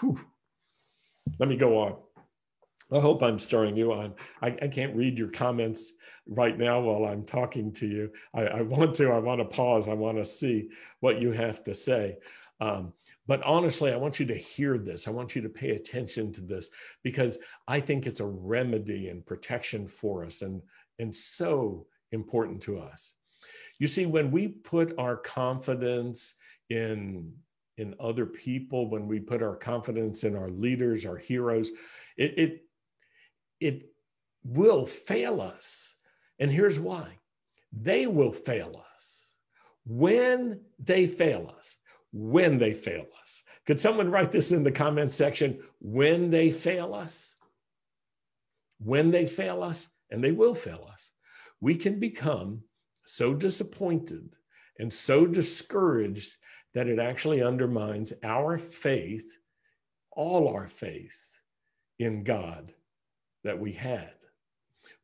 Whew. 0.00 0.20
Let 1.38 1.48
me 1.48 1.56
go 1.56 1.78
on. 1.78 1.96
I 2.92 3.00
hope 3.00 3.22
I'm 3.22 3.38
stirring 3.38 3.76
you 3.76 3.92
on. 3.92 4.14
I, 4.42 4.56
I, 4.60 4.68
can't 4.68 4.94
read 4.94 5.16
your 5.16 5.30
comments 5.30 5.92
right 6.26 6.56
now 6.58 6.80
while 6.80 7.10
I'm 7.10 7.24
talking 7.24 7.72
to 7.74 7.86
you. 7.86 8.10
I, 8.34 8.42
I 8.42 8.62
want 8.62 8.94
to, 8.96 9.10
I 9.10 9.18
want 9.18 9.40
to 9.40 9.46
pause. 9.46 9.88
I 9.88 9.94
want 9.94 10.18
to 10.18 10.24
see 10.24 10.68
what 11.00 11.20
you 11.20 11.32
have 11.32 11.64
to 11.64 11.74
say. 11.74 12.18
Um, 12.60 12.92
but 13.26 13.42
honestly, 13.44 13.92
I 13.92 13.96
want 13.96 14.20
you 14.20 14.26
to 14.26 14.36
hear 14.36 14.78
this. 14.78 15.08
I 15.08 15.10
want 15.10 15.34
you 15.34 15.42
to 15.42 15.48
pay 15.48 15.70
attention 15.70 16.32
to 16.32 16.40
this 16.40 16.68
because 17.02 17.38
I 17.66 17.80
think 17.80 18.06
it's 18.06 18.20
a 18.20 18.26
remedy 18.26 19.08
and 19.08 19.24
protection 19.24 19.88
for 19.88 20.24
us 20.24 20.42
and, 20.42 20.60
and 20.98 21.14
so 21.14 21.86
important 22.10 22.60
to 22.62 22.78
us. 22.78 23.12
You 23.78 23.86
see, 23.86 24.06
when 24.06 24.30
we 24.30 24.48
put 24.48 24.94
our 24.98 25.16
confidence 25.16 26.34
in 26.70 27.32
in 27.78 27.94
other 27.98 28.26
people, 28.26 28.90
when 28.90 29.08
we 29.08 29.18
put 29.18 29.42
our 29.42 29.56
confidence 29.56 30.24
in 30.24 30.36
our 30.36 30.50
leaders, 30.50 31.06
our 31.06 31.16
heroes, 31.16 31.70
it, 32.18 32.38
it 32.38 32.62
it 33.62 33.92
will 34.44 34.86
fail 34.86 35.40
us. 35.40 35.94
And 36.38 36.50
here's 36.50 36.78
why 36.78 37.18
they 37.72 38.06
will 38.06 38.32
fail 38.32 38.82
us 38.94 39.34
when 39.86 40.60
they 40.78 41.06
fail 41.06 41.52
us. 41.56 41.76
When 42.12 42.58
they 42.58 42.74
fail 42.74 43.06
us. 43.20 43.42
Could 43.66 43.80
someone 43.80 44.10
write 44.10 44.32
this 44.32 44.52
in 44.52 44.62
the 44.62 44.72
comment 44.72 45.12
section? 45.12 45.60
When 45.80 46.30
they 46.30 46.50
fail 46.50 46.94
us? 46.94 47.34
When 48.78 49.10
they 49.10 49.24
fail 49.24 49.62
us, 49.62 49.90
and 50.10 50.22
they 50.22 50.32
will 50.32 50.54
fail 50.54 50.86
us, 50.92 51.12
we 51.60 51.74
can 51.76 51.98
become 51.98 52.62
so 53.04 53.32
disappointed 53.32 54.34
and 54.78 54.92
so 54.92 55.26
discouraged 55.26 56.36
that 56.74 56.88
it 56.88 56.98
actually 56.98 57.42
undermines 57.42 58.12
our 58.22 58.58
faith, 58.58 59.38
all 60.10 60.48
our 60.48 60.66
faith 60.66 61.18
in 61.98 62.24
God 62.24 62.74
that 63.44 63.58
we 63.58 63.72
had. 63.72 64.12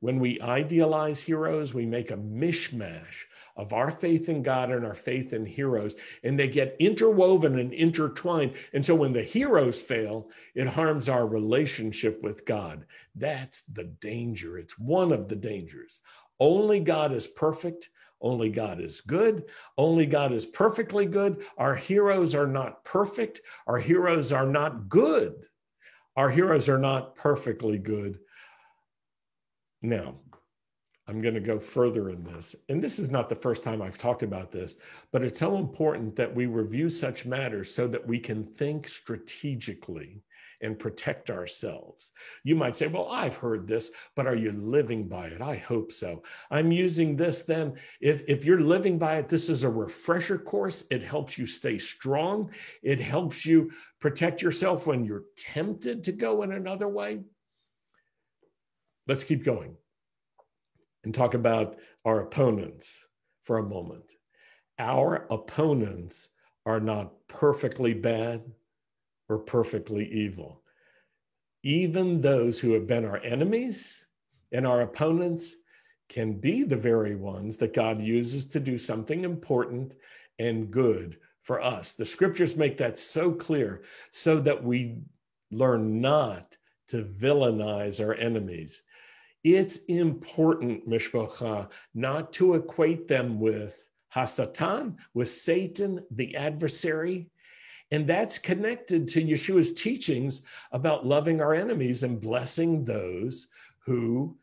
When 0.01 0.21
we 0.21 0.41
idealize 0.41 1.21
heroes, 1.23 1.75
we 1.75 1.85
make 1.85 2.11
a 2.11 2.17
mishmash 2.17 3.25
of 3.57 3.73
our 3.73 3.91
faith 3.91 4.29
in 4.29 4.43
God 4.43 4.71
and 4.71 4.85
our 4.87 4.95
faith 4.95 5.33
in 5.33 5.45
heroes, 5.45 5.97
and 6.23 6.39
they 6.39 6.49
get 6.49 6.77
interwoven 6.79 7.59
and 7.59 7.73
intertwined. 7.73 8.55
And 8.73 8.85
so 8.85 8.95
when 8.95 9.13
the 9.13 9.23
heroes 9.23 9.83
fail, 9.83 10.31
it 10.55 10.69
harms 10.69 11.09
our 11.09 11.27
relationship 11.27 12.23
with 12.23 12.45
God. 12.45 12.87
That's 13.17 13.63
the 13.63 13.85
danger. 13.85 14.59
It's 14.59 14.79
one 14.79 15.13
of 15.13 15.29
the 15.29 15.37
dangers. 15.37 16.01
Only 16.39 16.79
God 16.79 17.13
is 17.13 17.27
perfect. 17.27 17.91
Only 18.21 18.51
God 18.51 18.81
is 18.81 19.01
good. 19.01 19.45
Only 19.77 20.07
God 20.07 20.33
is 20.33 20.47
perfectly 20.47 21.07
good. 21.07 21.45
Our 21.57 21.75
heroes 21.75 22.35
are 22.35 22.47
not 22.47 22.85
perfect. 22.85 23.41
Our 23.67 23.79
heroes 23.79 24.33
are 24.33 24.47
not 24.47 24.89
good. 24.89 25.35
Our 26.17 26.31
heroes 26.31 26.69
are 26.69 26.79
not 26.79 27.15
perfectly 27.15 27.79
good 27.79 28.19
now, 29.83 30.15
I'm 31.09 31.23
going 31.23 31.35
to 31.35 31.41
go 31.41 31.59
further 31.59 32.11
in 32.11 32.23
this. 32.23 32.55
And 32.69 32.85
this 32.85 32.99
is 32.99 33.11
not 33.11 33.31
the 33.31 33.35
first 33.35 33.63
time 33.63 33.81
I've 33.81 33.97
talked 33.97 34.23
about 34.23 34.51
this, 34.51 34.77
but 35.11 35.25
it's 35.25 35.41
so 35.41 35.57
important 35.57 36.15
that 36.17 36.35
we 36.35 36.45
review 36.45 36.91
such 36.91 37.25
matters 37.25 37.75
so 37.75 37.89
that 37.89 38.07
we 38.07 38.19
can 38.19 38.45
think 38.45 38.87
strategically 38.87 40.23
and 40.61 40.79
protect 40.79 41.31
ourselves. 41.31 42.13
You 42.45 42.57
might 42.57 42.77
say, 42.77 42.89
Well, 42.89 43.09
I've 43.11 43.37
heard 43.37 43.67
this, 43.67 43.91
but 44.17 44.27
are 44.27 44.37
you 44.37 44.53
living 44.53 45.09
by 45.09 45.29
it? 45.29 45.41
I 45.41 45.57
hope 45.57 45.93
so. 45.93 46.23
I'm 46.51 46.73
using 46.73 47.17
this 47.17 47.43
then. 47.43 47.75
If, 48.01 48.23
if 48.29 48.45
you're 48.45 48.61
living 48.61 48.99
by 48.99 49.17
it, 49.17 49.29
this 49.29 49.49
is 49.49 49.65
a 49.65 49.71
refresher 49.71 50.37
course. 50.37 50.85
It 50.91 51.03
helps 51.03 51.39
you 51.39 51.47
stay 51.47 51.79
strong, 51.79 52.51
it 52.83 53.01
helps 53.01 53.47
you 53.47 53.71
protect 53.99 54.43
yourself 54.43 54.87
when 54.87 55.05
you're 55.05 55.25
tempted 55.37 56.05
to 56.05 56.13
go 56.13 56.43
in 56.43 56.53
another 56.53 56.89
way 56.89 57.21
let's 59.09 59.25
keep 59.25 59.43
going 59.43 59.75
and 61.05 61.15
talk 61.15 61.35
about 61.35 61.77
our 62.05 62.21
opponents 62.21 63.07
for 63.43 63.59
a 63.59 63.69
moment. 63.69 64.13
Our 64.79 65.27
opponents 65.31 66.29
are 66.67 66.81
not 66.81 67.15
perfectly 67.27 67.95
bad 67.95 68.43
or 69.29 69.39
perfectly 69.39 70.07
evil. 70.13 70.63
Even 71.65 72.21
those 72.21 72.61
who 72.61 72.75
have 72.75 72.87
been 72.87 73.05
our 73.05 73.19
enemies 73.19 74.07
and 74.53 74.67
our 74.67 74.83
opponents 74.83 75.57
can 76.09 76.35
be 76.35 76.63
the 76.63 76.77
very 76.77 77.17
ones 77.17 77.57
that 77.57 77.75
God 77.75 78.01
uses 78.01 78.47
to 78.47 78.61
do 78.61 78.79
something 78.79 79.25
important 79.25 79.95
and 80.39 80.71
good 80.71 81.19
for 81.43 81.63
us. 81.63 81.95
The 81.95 82.07
scriptures 82.07 82.57
make 82.57 82.77
that 82.79 82.99
so 82.99 83.33
clear 83.33 83.83
so 84.11 84.41
that 84.41 84.63
we 84.63 84.99
learn 85.51 86.01
not 86.01 86.57
to 86.89 87.05
villainize 87.05 88.05
our 88.05 88.15
enemies. 88.15 88.83
It's 89.45 89.85
important, 89.85 90.89
Mishpacha, 90.89 91.71
not 91.95 92.33
to 92.35 92.55
equate 92.55 93.09
them 93.09 93.39
with 93.39 93.89
Hasatan, 94.15 94.97
with 95.15 95.29
Satan, 95.29 96.05
the 96.11 96.35
adversary. 96.37 97.31
And 97.91 98.07
that's 98.07 98.39
connected 98.39 99.09
to 99.09 99.25
Yeshua's 99.25 99.73
teachings 99.73 100.43
about 100.73 101.07
loving 101.07 101.41
our 101.41 101.55
enemies 101.55 102.03
and 102.03 102.21
blessing 102.21 102.85
those 102.85 103.49
who 103.87 104.37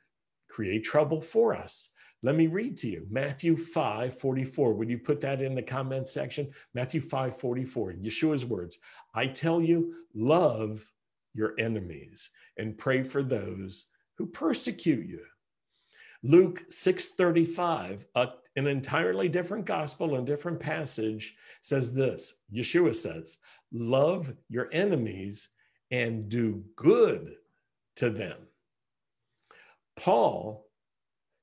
create 0.49 0.83
trouble 0.83 1.21
for 1.21 1.53
us. 1.55 1.89
Let 2.23 2.35
me 2.35 2.47
read 2.47 2.77
to 2.77 2.89
you 2.89 3.05
Matthew 3.11 3.55
5 3.55 4.17
44. 4.17 4.73
Would 4.73 4.89
you 4.89 4.97
put 4.97 5.21
that 5.21 5.43
in 5.43 5.53
the 5.53 5.61
comment 5.61 6.07
section? 6.07 6.49
Matthew 6.73 7.01
5 7.01 7.37
44, 7.37 7.93
Yeshua's 7.93 8.45
words 8.45 8.79
I 9.13 9.27
tell 9.27 9.61
you, 9.61 9.93
love 10.15 10.91
your 11.35 11.53
enemies 11.59 12.29
and 12.57 12.77
pray 12.77 13.03
for 13.03 13.21
those 13.21 13.85
who 14.17 14.25
persecute 14.25 15.05
you. 15.07 15.25
Luke 16.23 16.65
6:35, 16.69 18.07
an 18.15 18.67
entirely 18.67 19.29
different 19.29 19.65
gospel 19.65 20.15
and 20.15 20.25
different 20.25 20.59
passage 20.59 21.35
says 21.61 21.93
this. 21.93 22.37
Yeshua 22.51 22.95
says, 22.95 23.37
"Love 23.71 24.35
your 24.49 24.69
enemies 24.71 25.49
and 25.91 26.29
do 26.29 26.63
good 26.75 27.37
to 27.97 28.09
them." 28.09 28.47
Paul 29.95 30.69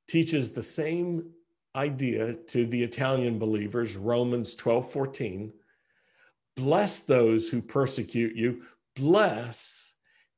teaches 0.08 0.52
the 0.52 0.62
same 0.62 1.34
idea 1.74 2.34
to 2.34 2.66
the 2.66 2.82
Italian 2.82 3.38
believers, 3.38 3.96
Romans 3.96 4.54
12, 4.54 4.90
14. 4.92 5.52
Bless 6.56 7.00
those 7.00 7.48
who 7.48 7.62
persecute 7.62 8.36
you, 8.36 8.62
bless 8.94 9.94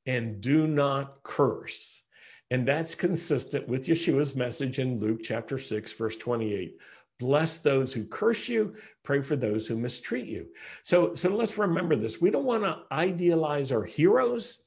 and 0.07 0.41
do 0.41 0.69
not 0.69 1.23
curse. 1.25 2.04
And 2.51 2.69
that's 2.69 2.95
consistent 2.95 3.69
with 3.69 3.87
Yeshua's 3.87 4.37
message 4.37 4.79
in 4.79 4.99
Luke 4.99 5.21
chapter 5.23 5.59
6, 5.59 5.93
verse 5.95 6.17
28. 6.17 6.79
Bless 7.19 7.59
those 7.59 7.93
who 7.93 8.05
curse 8.05 8.49
you, 8.49 8.75
pray 9.03 9.23
for 9.23 9.37
those 9.37 9.67
who 9.67 9.77
mistreat 9.77 10.27
you. 10.27 10.49
So, 10.83 11.15
so 11.15 11.35
let's 11.35 11.57
remember 11.57 11.97
this. 11.97 12.21
We 12.21 12.31
don't 12.31 12.45
want 12.45 12.65
to 12.65 12.83
idealize 12.93 13.73
our 13.73 13.85
heroes 13.85 14.63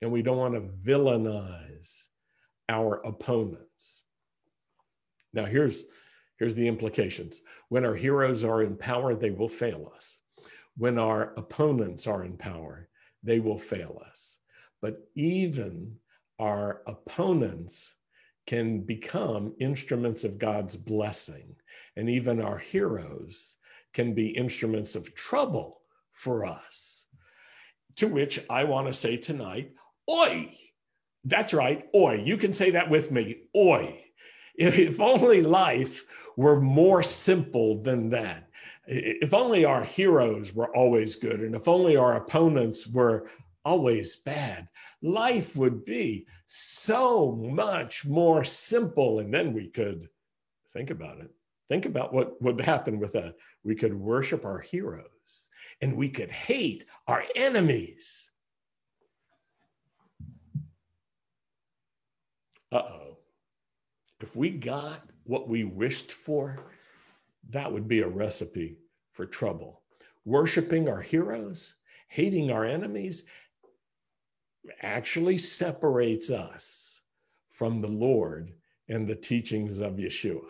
and 0.00 0.12
we 0.12 0.22
don't 0.22 0.36
want 0.36 0.54
to 0.54 0.60
villainize 0.60 2.06
our 2.68 3.04
opponents. 3.04 4.04
Now, 5.32 5.44
here's, 5.44 5.84
here's 6.38 6.54
the 6.54 6.68
implications. 6.68 7.42
When 7.68 7.84
our 7.84 7.94
heroes 7.94 8.44
are 8.44 8.62
in 8.62 8.76
power, 8.76 9.14
they 9.14 9.30
will 9.30 9.48
fail 9.48 9.92
us. 9.94 10.18
When 10.76 10.98
our 10.98 11.34
opponents 11.36 12.06
are 12.06 12.24
in 12.24 12.36
power, 12.36 12.88
they 13.24 13.40
will 13.40 13.58
fail 13.58 14.00
us. 14.08 14.36
But 14.80 15.08
even 15.16 15.96
our 16.38 16.82
opponents 16.86 17.94
can 18.46 18.80
become 18.80 19.54
instruments 19.60 20.24
of 20.24 20.38
God's 20.38 20.76
blessing. 20.76 21.56
And 21.96 22.08
even 22.08 22.40
our 22.40 22.58
heroes 22.58 23.56
can 23.92 24.14
be 24.14 24.28
instruments 24.28 24.94
of 24.94 25.14
trouble 25.14 25.80
for 26.12 26.46
us. 26.46 27.04
To 27.96 28.08
which 28.08 28.40
I 28.48 28.64
want 28.64 28.86
to 28.86 28.92
say 28.92 29.16
tonight, 29.16 29.72
oi, 30.10 30.54
that's 31.24 31.52
right. 31.52 31.86
Oi. 31.94 32.22
You 32.24 32.36
can 32.36 32.54
say 32.54 32.70
that 32.70 32.88
with 32.88 33.10
me. 33.10 33.42
Oi. 33.56 34.04
If 34.54 35.00
only 35.00 35.42
life 35.42 36.04
were 36.36 36.60
more 36.60 37.02
simple 37.02 37.82
than 37.82 38.10
that. 38.10 38.48
If 38.86 39.34
only 39.34 39.64
our 39.64 39.84
heroes 39.84 40.54
were 40.54 40.74
always 40.74 41.16
good, 41.16 41.40
and 41.40 41.54
if 41.54 41.68
only 41.68 41.96
our 41.96 42.16
opponents 42.16 42.86
were 42.86 43.28
always 43.68 44.16
bad, 44.16 44.66
life 45.02 45.54
would 45.54 45.84
be 45.84 46.26
so 46.46 47.32
much 47.32 48.06
more 48.06 48.42
simple. 48.42 49.18
And 49.18 49.32
then 49.32 49.52
we 49.52 49.68
could 49.68 50.08
think 50.72 50.88
about 50.90 51.18
it. 51.20 51.30
Think 51.68 51.84
about 51.84 52.14
what 52.14 52.40
would 52.40 52.60
happen 52.62 52.98
with 52.98 53.12
that. 53.12 53.34
We 53.62 53.74
could 53.74 53.92
worship 53.92 54.46
our 54.46 54.58
heroes 54.58 55.48
and 55.82 55.96
we 55.96 56.08
could 56.08 56.30
hate 56.30 56.86
our 57.06 57.22
enemies. 57.36 58.30
uh 62.70 62.76
oh, 62.76 63.16
if 64.20 64.34
we 64.36 64.50
got 64.50 65.08
what 65.24 65.48
we 65.48 65.64
wished 65.64 66.12
for, 66.12 66.58
that 67.50 67.70
would 67.72 67.88
be 67.88 68.00
a 68.00 68.08
recipe 68.08 68.78
for 69.12 69.24
trouble. 69.24 69.82
Worshiping 70.24 70.88
our 70.88 71.00
heroes, 71.00 71.74
hating 72.08 72.50
our 72.50 72.64
enemies, 72.64 73.24
actually 74.82 75.38
separates 75.38 76.30
us 76.30 77.00
from 77.50 77.80
the 77.80 77.88
Lord 77.88 78.52
and 78.88 79.06
the 79.06 79.16
teachings 79.16 79.80
of 79.80 79.94
Yeshua. 79.94 80.44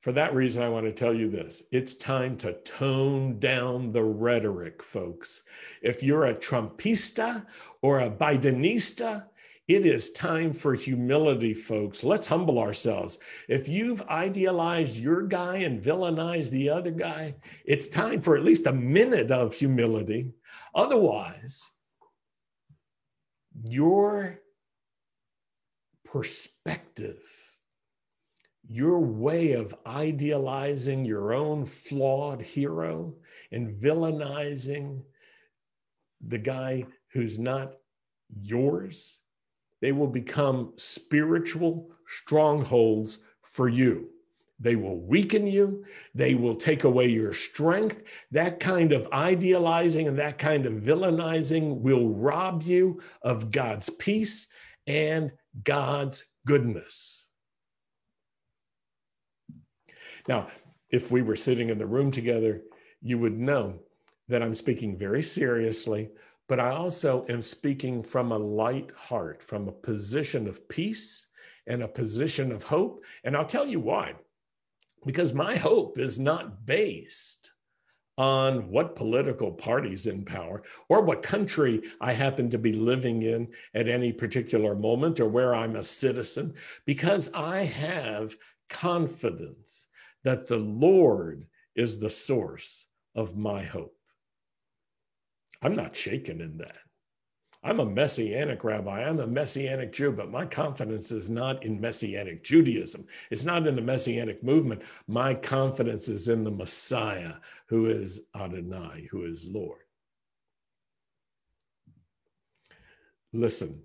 For 0.00 0.12
that 0.12 0.34
reason, 0.34 0.62
I 0.62 0.68
want 0.70 0.86
to 0.86 0.92
tell 0.92 1.12
you 1.12 1.30
this 1.30 1.62
it's 1.70 1.94
time 1.94 2.36
to 2.38 2.54
tone 2.62 3.38
down 3.38 3.92
the 3.92 4.02
rhetoric, 4.04 4.82
folks. 4.82 5.42
If 5.82 6.02
you're 6.02 6.26
a 6.26 6.34
Trumpista 6.34 7.44
or 7.82 8.00
a 8.00 8.10
Bidenista, 8.10 9.26
it 9.70 9.86
is 9.86 10.10
time 10.10 10.52
for 10.52 10.74
humility, 10.74 11.54
folks. 11.54 12.02
Let's 12.02 12.26
humble 12.26 12.58
ourselves. 12.58 13.18
If 13.48 13.68
you've 13.68 14.02
idealized 14.02 14.96
your 14.96 15.22
guy 15.22 15.58
and 15.58 15.80
villainized 15.80 16.50
the 16.50 16.70
other 16.70 16.90
guy, 16.90 17.36
it's 17.64 17.86
time 17.86 18.20
for 18.20 18.36
at 18.36 18.42
least 18.42 18.66
a 18.66 18.72
minute 18.72 19.30
of 19.30 19.54
humility. 19.54 20.32
Otherwise, 20.74 21.70
your 23.62 24.40
perspective, 26.04 27.22
your 28.66 28.98
way 28.98 29.52
of 29.52 29.72
idealizing 29.86 31.04
your 31.04 31.32
own 31.32 31.64
flawed 31.64 32.42
hero 32.42 33.14
and 33.52 33.80
villainizing 33.80 35.04
the 36.26 36.38
guy 36.38 36.84
who's 37.12 37.38
not 37.38 37.76
yours 38.40 39.19
they 39.80 39.92
will 39.92 40.06
become 40.06 40.72
spiritual 40.76 41.90
strongholds 42.06 43.20
for 43.42 43.68
you. 43.68 44.10
They 44.58 44.76
will 44.76 45.00
weaken 45.00 45.46
you. 45.46 45.84
They 46.14 46.34
will 46.34 46.54
take 46.54 46.84
away 46.84 47.08
your 47.08 47.32
strength. 47.32 48.02
That 48.30 48.60
kind 48.60 48.92
of 48.92 49.08
idealizing 49.10 50.06
and 50.06 50.18
that 50.18 50.36
kind 50.36 50.66
of 50.66 50.74
villainizing 50.74 51.80
will 51.80 52.10
rob 52.10 52.62
you 52.62 53.00
of 53.22 53.50
God's 53.50 53.88
peace 53.88 54.48
and 54.86 55.32
God's 55.64 56.24
goodness. 56.46 57.26
Now, 60.28 60.48
if 60.90 61.10
we 61.10 61.22
were 61.22 61.36
sitting 61.36 61.70
in 61.70 61.78
the 61.78 61.86
room 61.86 62.10
together, 62.10 62.62
you 63.00 63.18
would 63.18 63.38
know 63.38 63.78
that 64.28 64.42
I'm 64.42 64.54
speaking 64.54 64.98
very 64.98 65.22
seriously 65.22 66.10
but 66.50 66.58
I 66.58 66.70
also 66.70 67.24
am 67.28 67.42
speaking 67.42 68.02
from 68.02 68.32
a 68.32 68.36
light 68.36 68.90
heart, 68.96 69.40
from 69.40 69.68
a 69.68 69.72
position 69.72 70.48
of 70.48 70.68
peace 70.68 71.28
and 71.68 71.80
a 71.80 71.86
position 71.86 72.50
of 72.50 72.64
hope. 72.64 73.04
And 73.22 73.36
I'll 73.36 73.46
tell 73.46 73.68
you 73.68 73.78
why. 73.78 74.14
Because 75.06 75.32
my 75.32 75.54
hope 75.54 75.96
is 75.96 76.18
not 76.18 76.66
based 76.66 77.52
on 78.18 78.68
what 78.68 78.96
political 78.96 79.52
party's 79.52 80.06
in 80.06 80.24
power 80.24 80.64
or 80.88 81.02
what 81.02 81.22
country 81.22 81.82
I 82.00 82.14
happen 82.14 82.50
to 82.50 82.58
be 82.58 82.72
living 82.72 83.22
in 83.22 83.46
at 83.72 83.86
any 83.86 84.12
particular 84.12 84.74
moment 84.74 85.20
or 85.20 85.28
where 85.28 85.54
I'm 85.54 85.76
a 85.76 85.84
citizen, 85.84 86.54
because 86.84 87.30
I 87.32 87.62
have 87.62 88.34
confidence 88.68 89.86
that 90.24 90.48
the 90.48 90.58
Lord 90.58 91.46
is 91.76 92.00
the 92.00 92.10
source 92.10 92.88
of 93.14 93.36
my 93.36 93.62
hope. 93.62 93.99
I'm 95.62 95.74
not 95.74 95.94
shaken 95.94 96.40
in 96.40 96.58
that. 96.58 96.76
I'm 97.62 97.80
a 97.80 97.84
messianic 97.84 98.64
rabbi. 98.64 99.04
I'm 99.04 99.20
a 99.20 99.26
messianic 99.26 99.92
Jew, 99.92 100.12
but 100.12 100.30
my 100.30 100.46
confidence 100.46 101.12
is 101.12 101.28
not 101.28 101.62
in 101.62 101.78
messianic 101.78 102.42
Judaism. 102.42 103.04
It's 103.30 103.44
not 103.44 103.66
in 103.66 103.76
the 103.76 103.82
messianic 103.82 104.42
movement. 104.42 104.82
My 105.06 105.34
confidence 105.34 106.08
is 106.08 106.28
in 106.28 106.42
the 106.42 106.50
Messiah, 106.50 107.34
who 107.68 107.86
is 107.86 108.22
Adonai, 108.34 109.08
who 109.10 109.26
is 109.26 109.46
Lord. 109.46 109.80
Listen, 113.34 113.82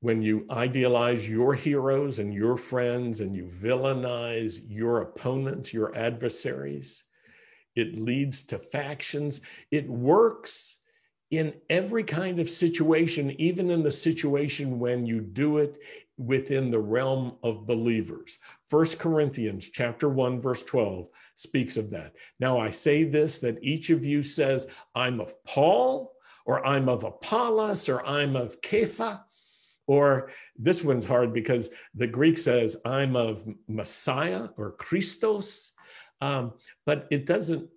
when 0.00 0.22
you 0.22 0.46
idealize 0.50 1.28
your 1.28 1.52
heroes 1.52 2.20
and 2.20 2.32
your 2.32 2.56
friends 2.56 3.20
and 3.20 3.34
you 3.34 3.46
villainize 3.46 4.60
your 4.68 5.02
opponents, 5.02 5.72
your 5.72 5.96
adversaries, 5.98 7.04
it 7.74 7.98
leads 7.98 8.44
to 8.44 8.58
factions. 8.60 9.40
It 9.72 9.88
works 9.88 10.76
in 11.30 11.54
every 11.68 12.04
kind 12.04 12.38
of 12.38 12.48
situation, 12.48 13.32
even 13.40 13.70
in 13.70 13.82
the 13.82 13.90
situation 13.90 14.78
when 14.78 15.04
you 15.06 15.20
do 15.20 15.58
it 15.58 15.78
within 16.18 16.70
the 16.70 16.78
realm 16.78 17.36
of 17.42 17.66
believers. 17.66 18.38
First 18.68 18.98
Corinthians 18.98 19.68
chapter 19.68 20.08
1 20.08 20.40
verse 20.40 20.62
12 20.64 21.08
speaks 21.34 21.76
of 21.76 21.90
that. 21.90 22.14
Now 22.40 22.58
I 22.58 22.70
say 22.70 23.04
this 23.04 23.38
that 23.40 23.62
each 23.62 23.90
of 23.90 24.04
you 24.06 24.22
says 24.22 24.68
I'm 24.94 25.20
of 25.20 25.34
Paul 25.44 26.14
or 26.46 26.64
I'm 26.64 26.88
of 26.88 27.04
Apollos 27.04 27.88
or 27.88 28.06
I'm 28.06 28.34
of 28.34 28.60
Kepha 28.62 29.20
or 29.86 30.30
this 30.58 30.82
one's 30.82 31.04
hard 31.04 31.32
because 31.32 31.68
the 31.94 32.06
Greek 32.06 32.38
says 32.38 32.76
I'm 32.84 33.14
of 33.14 33.46
Messiah 33.68 34.48
or 34.56 34.72
Christos 34.72 35.72
um, 36.20 36.54
but 36.86 37.06
it 37.10 37.26
doesn't 37.26 37.68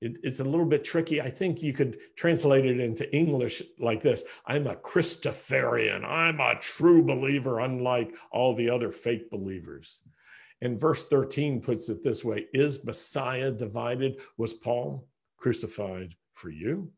it, 0.00 0.18
it's 0.22 0.40
a 0.40 0.44
little 0.44 0.66
bit 0.66 0.84
tricky. 0.84 1.20
I 1.20 1.30
think 1.30 1.62
you 1.62 1.72
could 1.72 1.98
translate 2.16 2.66
it 2.66 2.80
into 2.80 3.12
English 3.14 3.62
like 3.78 4.02
this 4.02 4.24
I'm 4.46 4.66
a 4.66 4.76
Christopherian. 4.76 6.04
I'm 6.04 6.40
a 6.40 6.58
true 6.60 7.02
believer, 7.02 7.60
unlike 7.60 8.14
all 8.30 8.54
the 8.54 8.70
other 8.70 8.92
fake 8.92 9.30
believers. 9.30 10.00
And 10.60 10.78
verse 10.78 11.08
13 11.08 11.60
puts 11.60 11.88
it 11.88 12.02
this 12.02 12.24
way 12.24 12.46
Is 12.52 12.84
Messiah 12.84 13.50
divided? 13.50 14.20
Was 14.36 14.54
Paul 14.54 15.08
crucified 15.36 16.14
for 16.34 16.50
you? 16.50 16.90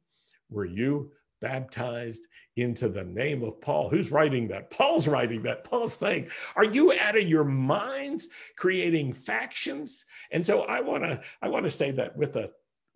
Were 0.49 0.65
you 0.65 1.13
baptized 1.41 2.27
into 2.57 2.89
the 2.89 3.05
name 3.05 3.43
of 3.43 3.61
Paul. 3.61 3.89
Who's 3.89 4.11
writing 4.11 4.49
that? 4.49 4.71
Paul's 4.71 5.09
writing 5.09 5.43
that. 5.43 5.65
Paul's 5.65 5.95
saying, 5.95 6.29
Are 6.57 6.65
you 6.65 6.93
out 6.93 7.17
of 7.17 7.29
your 7.29 7.45
minds 7.45 8.29
creating 8.57 9.13
factions? 9.13 10.05
And 10.31 10.45
so 10.45 10.63
I 10.63 10.81
want 10.81 11.05
to 11.05 11.21
I 11.43 11.49
want 11.49 11.65
to 11.65 11.71
say 11.71 11.91
that 11.93 12.17
with 12.17 12.37
a 12.37 12.51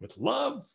with 0.04 0.18
love, 0.18 0.68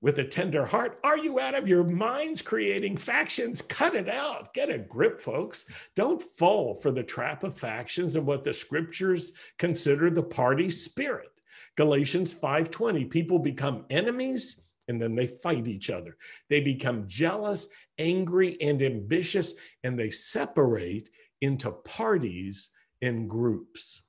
with 0.00 0.18
a 0.20 0.24
tender 0.24 0.64
heart. 0.64 0.98
Are 1.04 1.18
you 1.18 1.38
out 1.38 1.54
of 1.54 1.68
your 1.68 1.84
minds 1.84 2.40
creating 2.40 2.96
factions? 2.96 3.60
Cut 3.60 3.94
it 3.94 4.08
out. 4.08 4.54
Get 4.54 4.70
a 4.70 4.78
grip, 4.78 5.20
folks. 5.20 5.66
Don't 5.96 6.22
fall 6.22 6.74
for 6.76 6.90
the 6.90 7.02
trap 7.02 7.44
of 7.44 7.58
factions 7.58 8.16
and 8.16 8.24
what 8.24 8.42
the 8.42 8.54
scriptures 8.54 9.34
consider 9.58 10.08
the 10.08 10.22
party 10.22 10.70
spirit. 10.70 11.28
Galatians 11.76 12.32
5:20 12.32 13.04
people 13.04 13.38
become 13.38 13.84
enemies 13.90 14.62
and 14.88 14.98
then 14.98 15.14
they 15.14 15.26
fight 15.26 15.68
each 15.68 15.90
other. 15.90 16.16
They 16.48 16.62
become 16.62 17.06
jealous, 17.06 17.68
angry 17.98 18.58
and 18.62 18.80
ambitious 18.80 19.56
and 19.84 19.98
they 19.98 20.08
separate 20.08 21.10
into 21.42 21.70
parties 21.70 22.70
and 23.02 23.28
groups. 23.28 24.02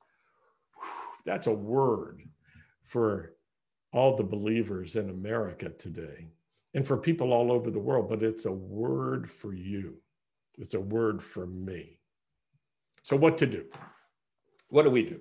That's 1.26 1.48
a 1.48 1.54
word 1.54 2.24
for 2.86 3.36
all 3.92 4.16
the 4.16 4.24
believers 4.24 4.96
in 4.96 5.10
America 5.10 5.70
today 5.70 6.28
and 6.74 6.86
for 6.86 6.98
people 6.98 7.34
all 7.34 7.52
over 7.52 7.70
the 7.70 7.80
world, 7.80 8.10
but 8.10 8.24
it's 8.24 8.46
a 8.46 8.52
word 8.52 9.30
for 9.30 9.54
you. 9.54 9.96
It's 10.58 10.74
a 10.74 10.80
word 10.80 11.22
for 11.22 11.46
me. 11.46 12.00
So, 13.04 13.16
what 13.16 13.38
to 13.40 13.48
do? 13.48 13.66
What 14.70 14.84
do 14.84 14.90
we 14.90 15.04
do? 15.04 15.20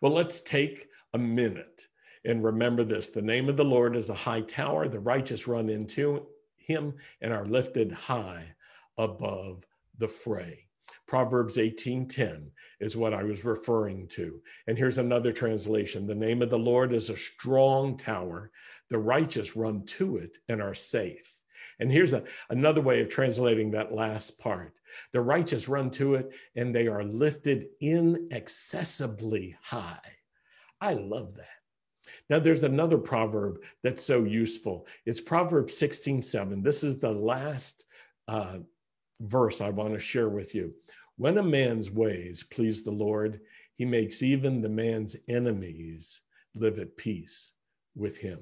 Well, 0.00 0.12
let's 0.12 0.40
take 0.40 0.88
a 1.14 1.18
minute 1.18 1.88
and 2.24 2.44
remember 2.44 2.84
this 2.84 3.08
the 3.08 3.22
name 3.22 3.48
of 3.48 3.56
the 3.56 3.64
Lord 3.64 3.96
is 3.96 4.10
a 4.10 4.14
high 4.14 4.42
tower, 4.42 4.88
the 4.88 5.00
righteous 5.00 5.46
run 5.48 5.68
into 5.68 6.26
him 6.56 6.94
and 7.20 7.32
are 7.32 7.46
lifted 7.46 7.92
high 7.92 8.54
above 8.98 9.64
the 9.98 10.08
fray. 10.08 10.63
Proverbs 11.14 11.58
18:10 11.58 12.50
is 12.80 12.96
what 12.96 13.14
I 13.14 13.22
was 13.22 13.44
referring 13.44 14.08
to. 14.08 14.42
And 14.66 14.76
here's 14.76 14.98
another 14.98 15.32
translation. 15.32 16.08
The 16.08 16.14
name 16.16 16.42
of 16.42 16.50
the 16.50 16.58
Lord 16.58 16.92
is 16.92 17.08
a 17.08 17.16
strong 17.16 17.96
tower. 17.96 18.50
The 18.90 18.98
righteous 18.98 19.54
run 19.54 19.86
to 19.98 20.16
it 20.16 20.38
and 20.48 20.60
are 20.60 20.74
safe. 20.74 21.32
And 21.78 21.92
here's 21.92 22.14
a, 22.14 22.24
another 22.50 22.80
way 22.80 23.00
of 23.00 23.10
translating 23.10 23.70
that 23.70 23.94
last 23.94 24.40
part. 24.40 24.80
The 25.12 25.20
righteous 25.20 25.68
run 25.68 25.88
to 25.92 26.16
it 26.16 26.34
and 26.56 26.74
they 26.74 26.88
are 26.88 27.04
lifted 27.04 27.68
inaccessibly 27.80 29.56
high. 29.62 30.16
I 30.80 30.94
love 30.94 31.36
that. 31.36 32.10
Now, 32.28 32.40
there's 32.40 32.64
another 32.64 32.98
proverb 32.98 33.62
that's 33.84 34.04
so 34.04 34.24
useful. 34.24 34.88
It's 35.06 35.20
Proverbs 35.20 35.76
16 35.76 36.22
7. 36.22 36.60
This 36.60 36.82
is 36.82 36.98
the 36.98 37.12
last 37.12 37.84
uh, 38.26 38.58
verse 39.20 39.60
I 39.60 39.70
want 39.70 39.94
to 39.94 40.00
share 40.00 40.28
with 40.28 40.54
you. 40.54 40.74
When 41.16 41.38
a 41.38 41.42
man's 41.42 41.90
ways 41.90 42.42
please 42.42 42.82
the 42.82 42.90
Lord, 42.90 43.40
he 43.76 43.84
makes 43.84 44.22
even 44.22 44.60
the 44.60 44.68
man's 44.68 45.16
enemies 45.28 46.20
live 46.54 46.78
at 46.78 46.96
peace 46.96 47.52
with 47.94 48.18
him. 48.18 48.40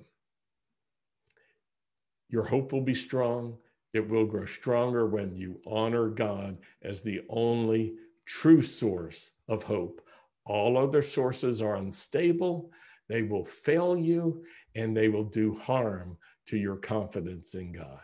Your 2.28 2.44
hope 2.44 2.72
will 2.72 2.82
be 2.82 2.94
strong. 2.94 3.58
It 3.92 4.08
will 4.08 4.24
grow 4.24 4.46
stronger 4.46 5.06
when 5.06 5.36
you 5.36 5.60
honor 5.66 6.08
God 6.08 6.58
as 6.82 7.02
the 7.02 7.20
only 7.28 7.94
true 8.24 8.62
source 8.62 9.32
of 9.48 9.62
hope. 9.62 10.00
All 10.46 10.78
other 10.78 11.02
sources 11.02 11.60
are 11.60 11.76
unstable, 11.76 12.72
they 13.08 13.22
will 13.22 13.44
fail 13.44 13.96
you, 13.96 14.44
and 14.74 14.96
they 14.96 15.08
will 15.08 15.24
do 15.24 15.54
harm 15.54 16.16
to 16.46 16.56
your 16.56 16.76
confidence 16.76 17.54
in 17.54 17.72
God. 17.72 18.00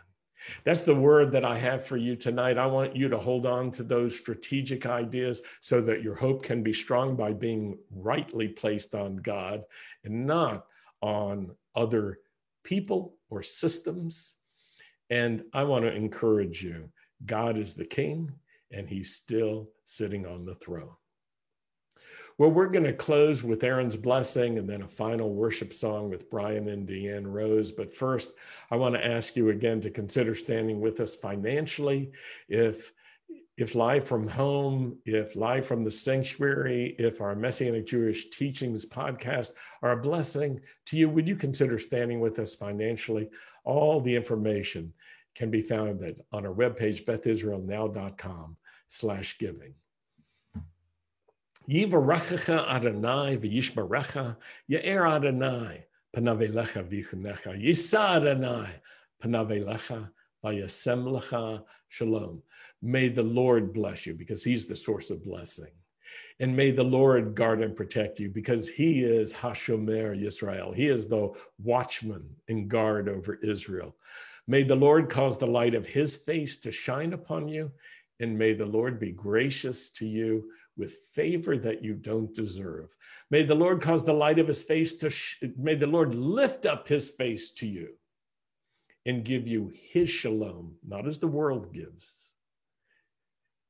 That's 0.63 0.83
the 0.83 0.95
word 0.95 1.31
that 1.31 1.45
I 1.45 1.57
have 1.57 1.85
for 1.85 1.97
you 1.97 2.15
tonight. 2.15 2.57
I 2.57 2.65
want 2.65 2.95
you 2.95 3.09
to 3.09 3.17
hold 3.17 3.45
on 3.45 3.71
to 3.71 3.83
those 3.83 4.17
strategic 4.17 4.85
ideas 4.85 5.41
so 5.61 5.81
that 5.81 6.01
your 6.01 6.15
hope 6.15 6.43
can 6.43 6.63
be 6.63 6.73
strong 6.73 7.15
by 7.15 7.33
being 7.33 7.77
rightly 7.91 8.47
placed 8.47 8.95
on 8.95 9.17
God 9.17 9.63
and 10.03 10.25
not 10.25 10.65
on 11.01 11.55
other 11.75 12.19
people 12.63 13.15
or 13.29 13.43
systems. 13.43 14.35
And 15.09 15.43
I 15.53 15.63
want 15.63 15.85
to 15.85 15.93
encourage 15.93 16.63
you 16.63 16.89
God 17.25 17.57
is 17.57 17.73
the 17.73 17.85
king 17.85 18.31
and 18.71 18.87
he's 18.87 19.15
still 19.15 19.69
sitting 19.85 20.25
on 20.25 20.45
the 20.45 20.55
throne. 20.55 20.95
Well, 22.39 22.51
we're 22.51 22.67
going 22.67 22.85
to 22.85 22.93
close 22.93 23.43
with 23.43 23.65
Aaron's 23.65 23.97
blessing 23.97 24.57
and 24.57 24.67
then 24.67 24.81
a 24.81 24.87
final 24.87 25.33
worship 25.33 25.73
song 25.73 26.09
with 26.09 26.29
Brian 26.29 26.69
and 26.69 26.87
Deanne 26.87 27.29
Rose. 27.29 27.73
But 27.73 27.93
first, 27.93 28.31
I 28.71 28.77
want 28.77 28.95
to 28.95 29.05
ask 29.05 29.35
you 29.35 29.49
again 29.49 29.81
to 29.81 29.89
consider 29.89 30.33
standing 30.33 30.79
with 30.79 31.01
us 31.01 31.15
financially. 31.15 32.13
If 32.47 32.93
if 33.57 33.75
live 33.75 34.05
from 34.05 34.25
home, 34.25 34.99
if 35.05 35.35
live 35.35 35.65
from 35.65 35.83
the 35.83 35.91
sanctuary, 35.91 36.95
if 36.97 37.19
our 37.19 37.35
Messianic 37.35 37.85
Jewish 37.85 38.29
Teachings 38.29 38.85
podcast 38.85 39.51
are 39.81 39.91
a 39.91 40.01
blessing 40.01 40.61
to 40.85 40.97
you, 40.97 41.09
would 41.09 41.27
you 41.27 41.35
consider 41.35 41.77
standing 41.77 42.21
with 42.21 42.39
us 42.39 42.55
financially? 42.55 43.27
All 43.65 43.99
the 43.99 44.15
information 44.15 44.93
can 45.35 45.51
be 45.51 45.61
found 45.61 46.01
at, 46.03 46.21
on 46.31 46.45
our 46.45 46.53
webpage, 46.53 47.03
bethisraelnow.com 47.03 48.55
slash 48.87 49.37
giving. 49.37 49.73
Yivarechecha 51.69 52.67
Adonai 52.67 53.37
v'yishmarecha, 53.37 54.35
Ya'er 54.71 55.07
Adonai 55.07 55.85
panavelecha 56.15 56.83
v'yichunecha, 56.83 57.63
Yisa 57.63 58.15
Adonai 58.15 58.69
panavelecha 59.21 60.09
v'yasem 60.43 61.03
lecha 61.05 61.63
shalom. 61.87 62.41
May 62.81 63.09
the 63.09 63.21
Lord 63.21 63.71
bless 63.71 64.07
you 64.07 64.15
because 64.15 64.43
he's 64.43 64.65
the 64.65 64.75
source 64.75 65.11
of 65.11 65.23
blessing. 65.23 65.71
And 66.39 66.55
may 66.55 66.71
the 66.71 66.83
Lord 66.83 67.35
guard 67.35 67.61
and 67.61 67.75
protect 67.75 68.19
you 68.19 68.29
because 68.29 68.67
he 68.67 69.03
is 69.03 69.31
Hashomer 69.31 70.19
Yisrael. 70.19 70.73
He 70.73 70.87
is 70.87 71.07
the 71.07 71.29
watchman 71.61 72.27
and 72.47 72.67
guard 72.67 73.07
over 73.07 73.35
Israel. 73.43 73.95
May 74.47 74.63
the 74.63 74.75
Lord 74.75 75.07
cause 75.07 75.37
the 75.37 75.45
light 75.45 75.75
of 75.75 75.85
his 75.85 76.15
face 76.15 76.57
to 76.61 76.71
shine 76.71 77.13
upon 77.13 77.47
you, 77.47 77.71
and 78.19 78.35
may 78.35 78.53
the 78.53 78.65
Lord 78.65 78.99
be 78.99 79.11
gracious 79.11 79.91
to 79.91 80.07
you 80.07 80.49
with 80.79 80.93
favor 81.13 81.57
that 81.57 81.83
you 81.83 81.93
don't 81.93 82.33
deserve. 82.33 82.95
May 83.29 83.43
the 83.43 83.53
Lord 83.53 83.81
cause 83.81 84.05
the 84.05 84.13
light 84.13 84.39
of 84.39 84.47
his 84.47 84.63
face 84.63 84.95
to, 84.95 85.09
sh- 85.09 85.43
may 85.57 85.75
the 85.75 85.85
Lord 85.85 86.15
lift 86.15 86.65
up 86.65 86.87
his 86.87 87.09
face 87.09 87.51
to 87.55 87.67
you 87.67 87.89
and 89.05 89.25
give 89.25 89.47
you 89.47 89.71
his 89.91 90.09
shalom, 90.09 90.75
not 90.87 91.05
as 91.05 91.19
the 91.19 91.27
world 91.27 91.73
gives, 91.73 92.31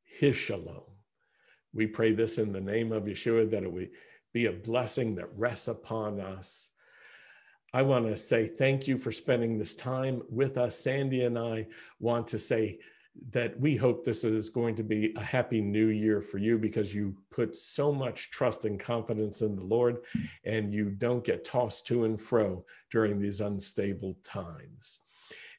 his 0.04 0.36
shalom. 0.36 0.84
We 1.74 1.88
pray 1.88 2.14
this 2.14 2.38
in 2.38 2.54
the 2.54 2.62
name 2.62 2.92
of 2.92 3.04
Yeshua 3.04 3.50
that 3.52 3.64
it 3.64 3.72
would 3.72 3.90
be 4.32 4.46
a 4.46 4.52
blessing 4.52 5.16
that 5.16 5.36
rests 5.36 5.68
upon 5.68 6.20
us. 6.20 6.70
I 7.74 7.82
want 7.82 8.06
to 8.08 8.18
say 8.18 8.48
thank 8.48 8.88
you 8.88 8.98
for 8.98 9.12
spending 9.12 9.58
this 9.58 9.74
time 9.74 10.22
with 10.30 10.58
us. 10.58 10.78
Sandy 10.78 11.24
and 11.24 11.38
I 11.38 11.68
want 12.00 12.28
to 12.30 12.40
say 12.40 12.80
that 13.32 13.60
we 13.60 13.76
hope 13.76 14.04
this 14.04 14.24
is 14.24 14.50
going 14.50 14.76
to 14.76 14.84
be 14.84 15.14
a 15.16 15.24
happy 15.24 15.62
new 15.62 15.88
year 15.88 16.22
for 16.22 16.38
you 16.38 16.58
because 16.58 16.94
you 16.94 17.16
put 17.32 17.56
so 17.56 17.92
much 17.92 18.30
trust 18.32 18.66
and 18.66 18.80
confidence 18.80 19.42
in 19.42 19.56
the 19.56 19.64
Lord 19.64 20.00
and 20.46 20.74
you 20.74 20.90
don't 20.90 21.24
get 21.24 21.44
tossed 21.44 21.88
to 21.88 22.06
and 22.06 22.20
fro 22.20 22.66
during 22.92 23.20
these 23.20 23.42
unstable 23.42 24.18
times. 24.24 25.00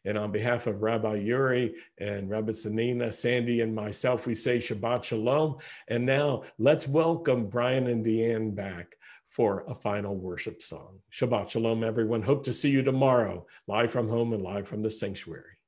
And 0.04 0.16
on 0.16 0.32
behalf 0.32 0.66
of 0.66 0.82
Rabbi 0.82 1.16
Yuri 1.16 1.74
and 1.98 2.30
Rabbi 2.30 2.52
Sanina, 2.52 3.12
Sandy, 3.12 3.60
and 3.60 3.74
myself, 3.74 4.26
we 4.26 4.34
say 4.34 4.58
Shabbat 4.58 5.04
Shalom. 5.04 5.58
And 5.88 6.06
now 6.06 6.44
let's 6.58 6.88
welcome 6.88 7.48
Brian 7.48 7.86
and 7.86 8.04
Deanne 8.04 8.54
back 8.54 8.96
for 9.26 9.64
a 9.68 9.74
final 9.74 10.16
worship 10.16 10.62
song. 10.62 10.98
Shabbat 11.12 11.50
Shalom, 11.50 11.84
everyone. 11.84 12.22
Hope 12.22 12.42
to 12.44 12.52
see 12.52 12.70
you 12.70 12.82
tomorrow, 12.82 13.46
live 13.66 13.90
from 13.90 14.08
home 14.08 14.32
and 14.32 14.42
live 14.42 14.66
from 14.66 14.82
the 14.82 14.90
sanctuary. 14.90 15.59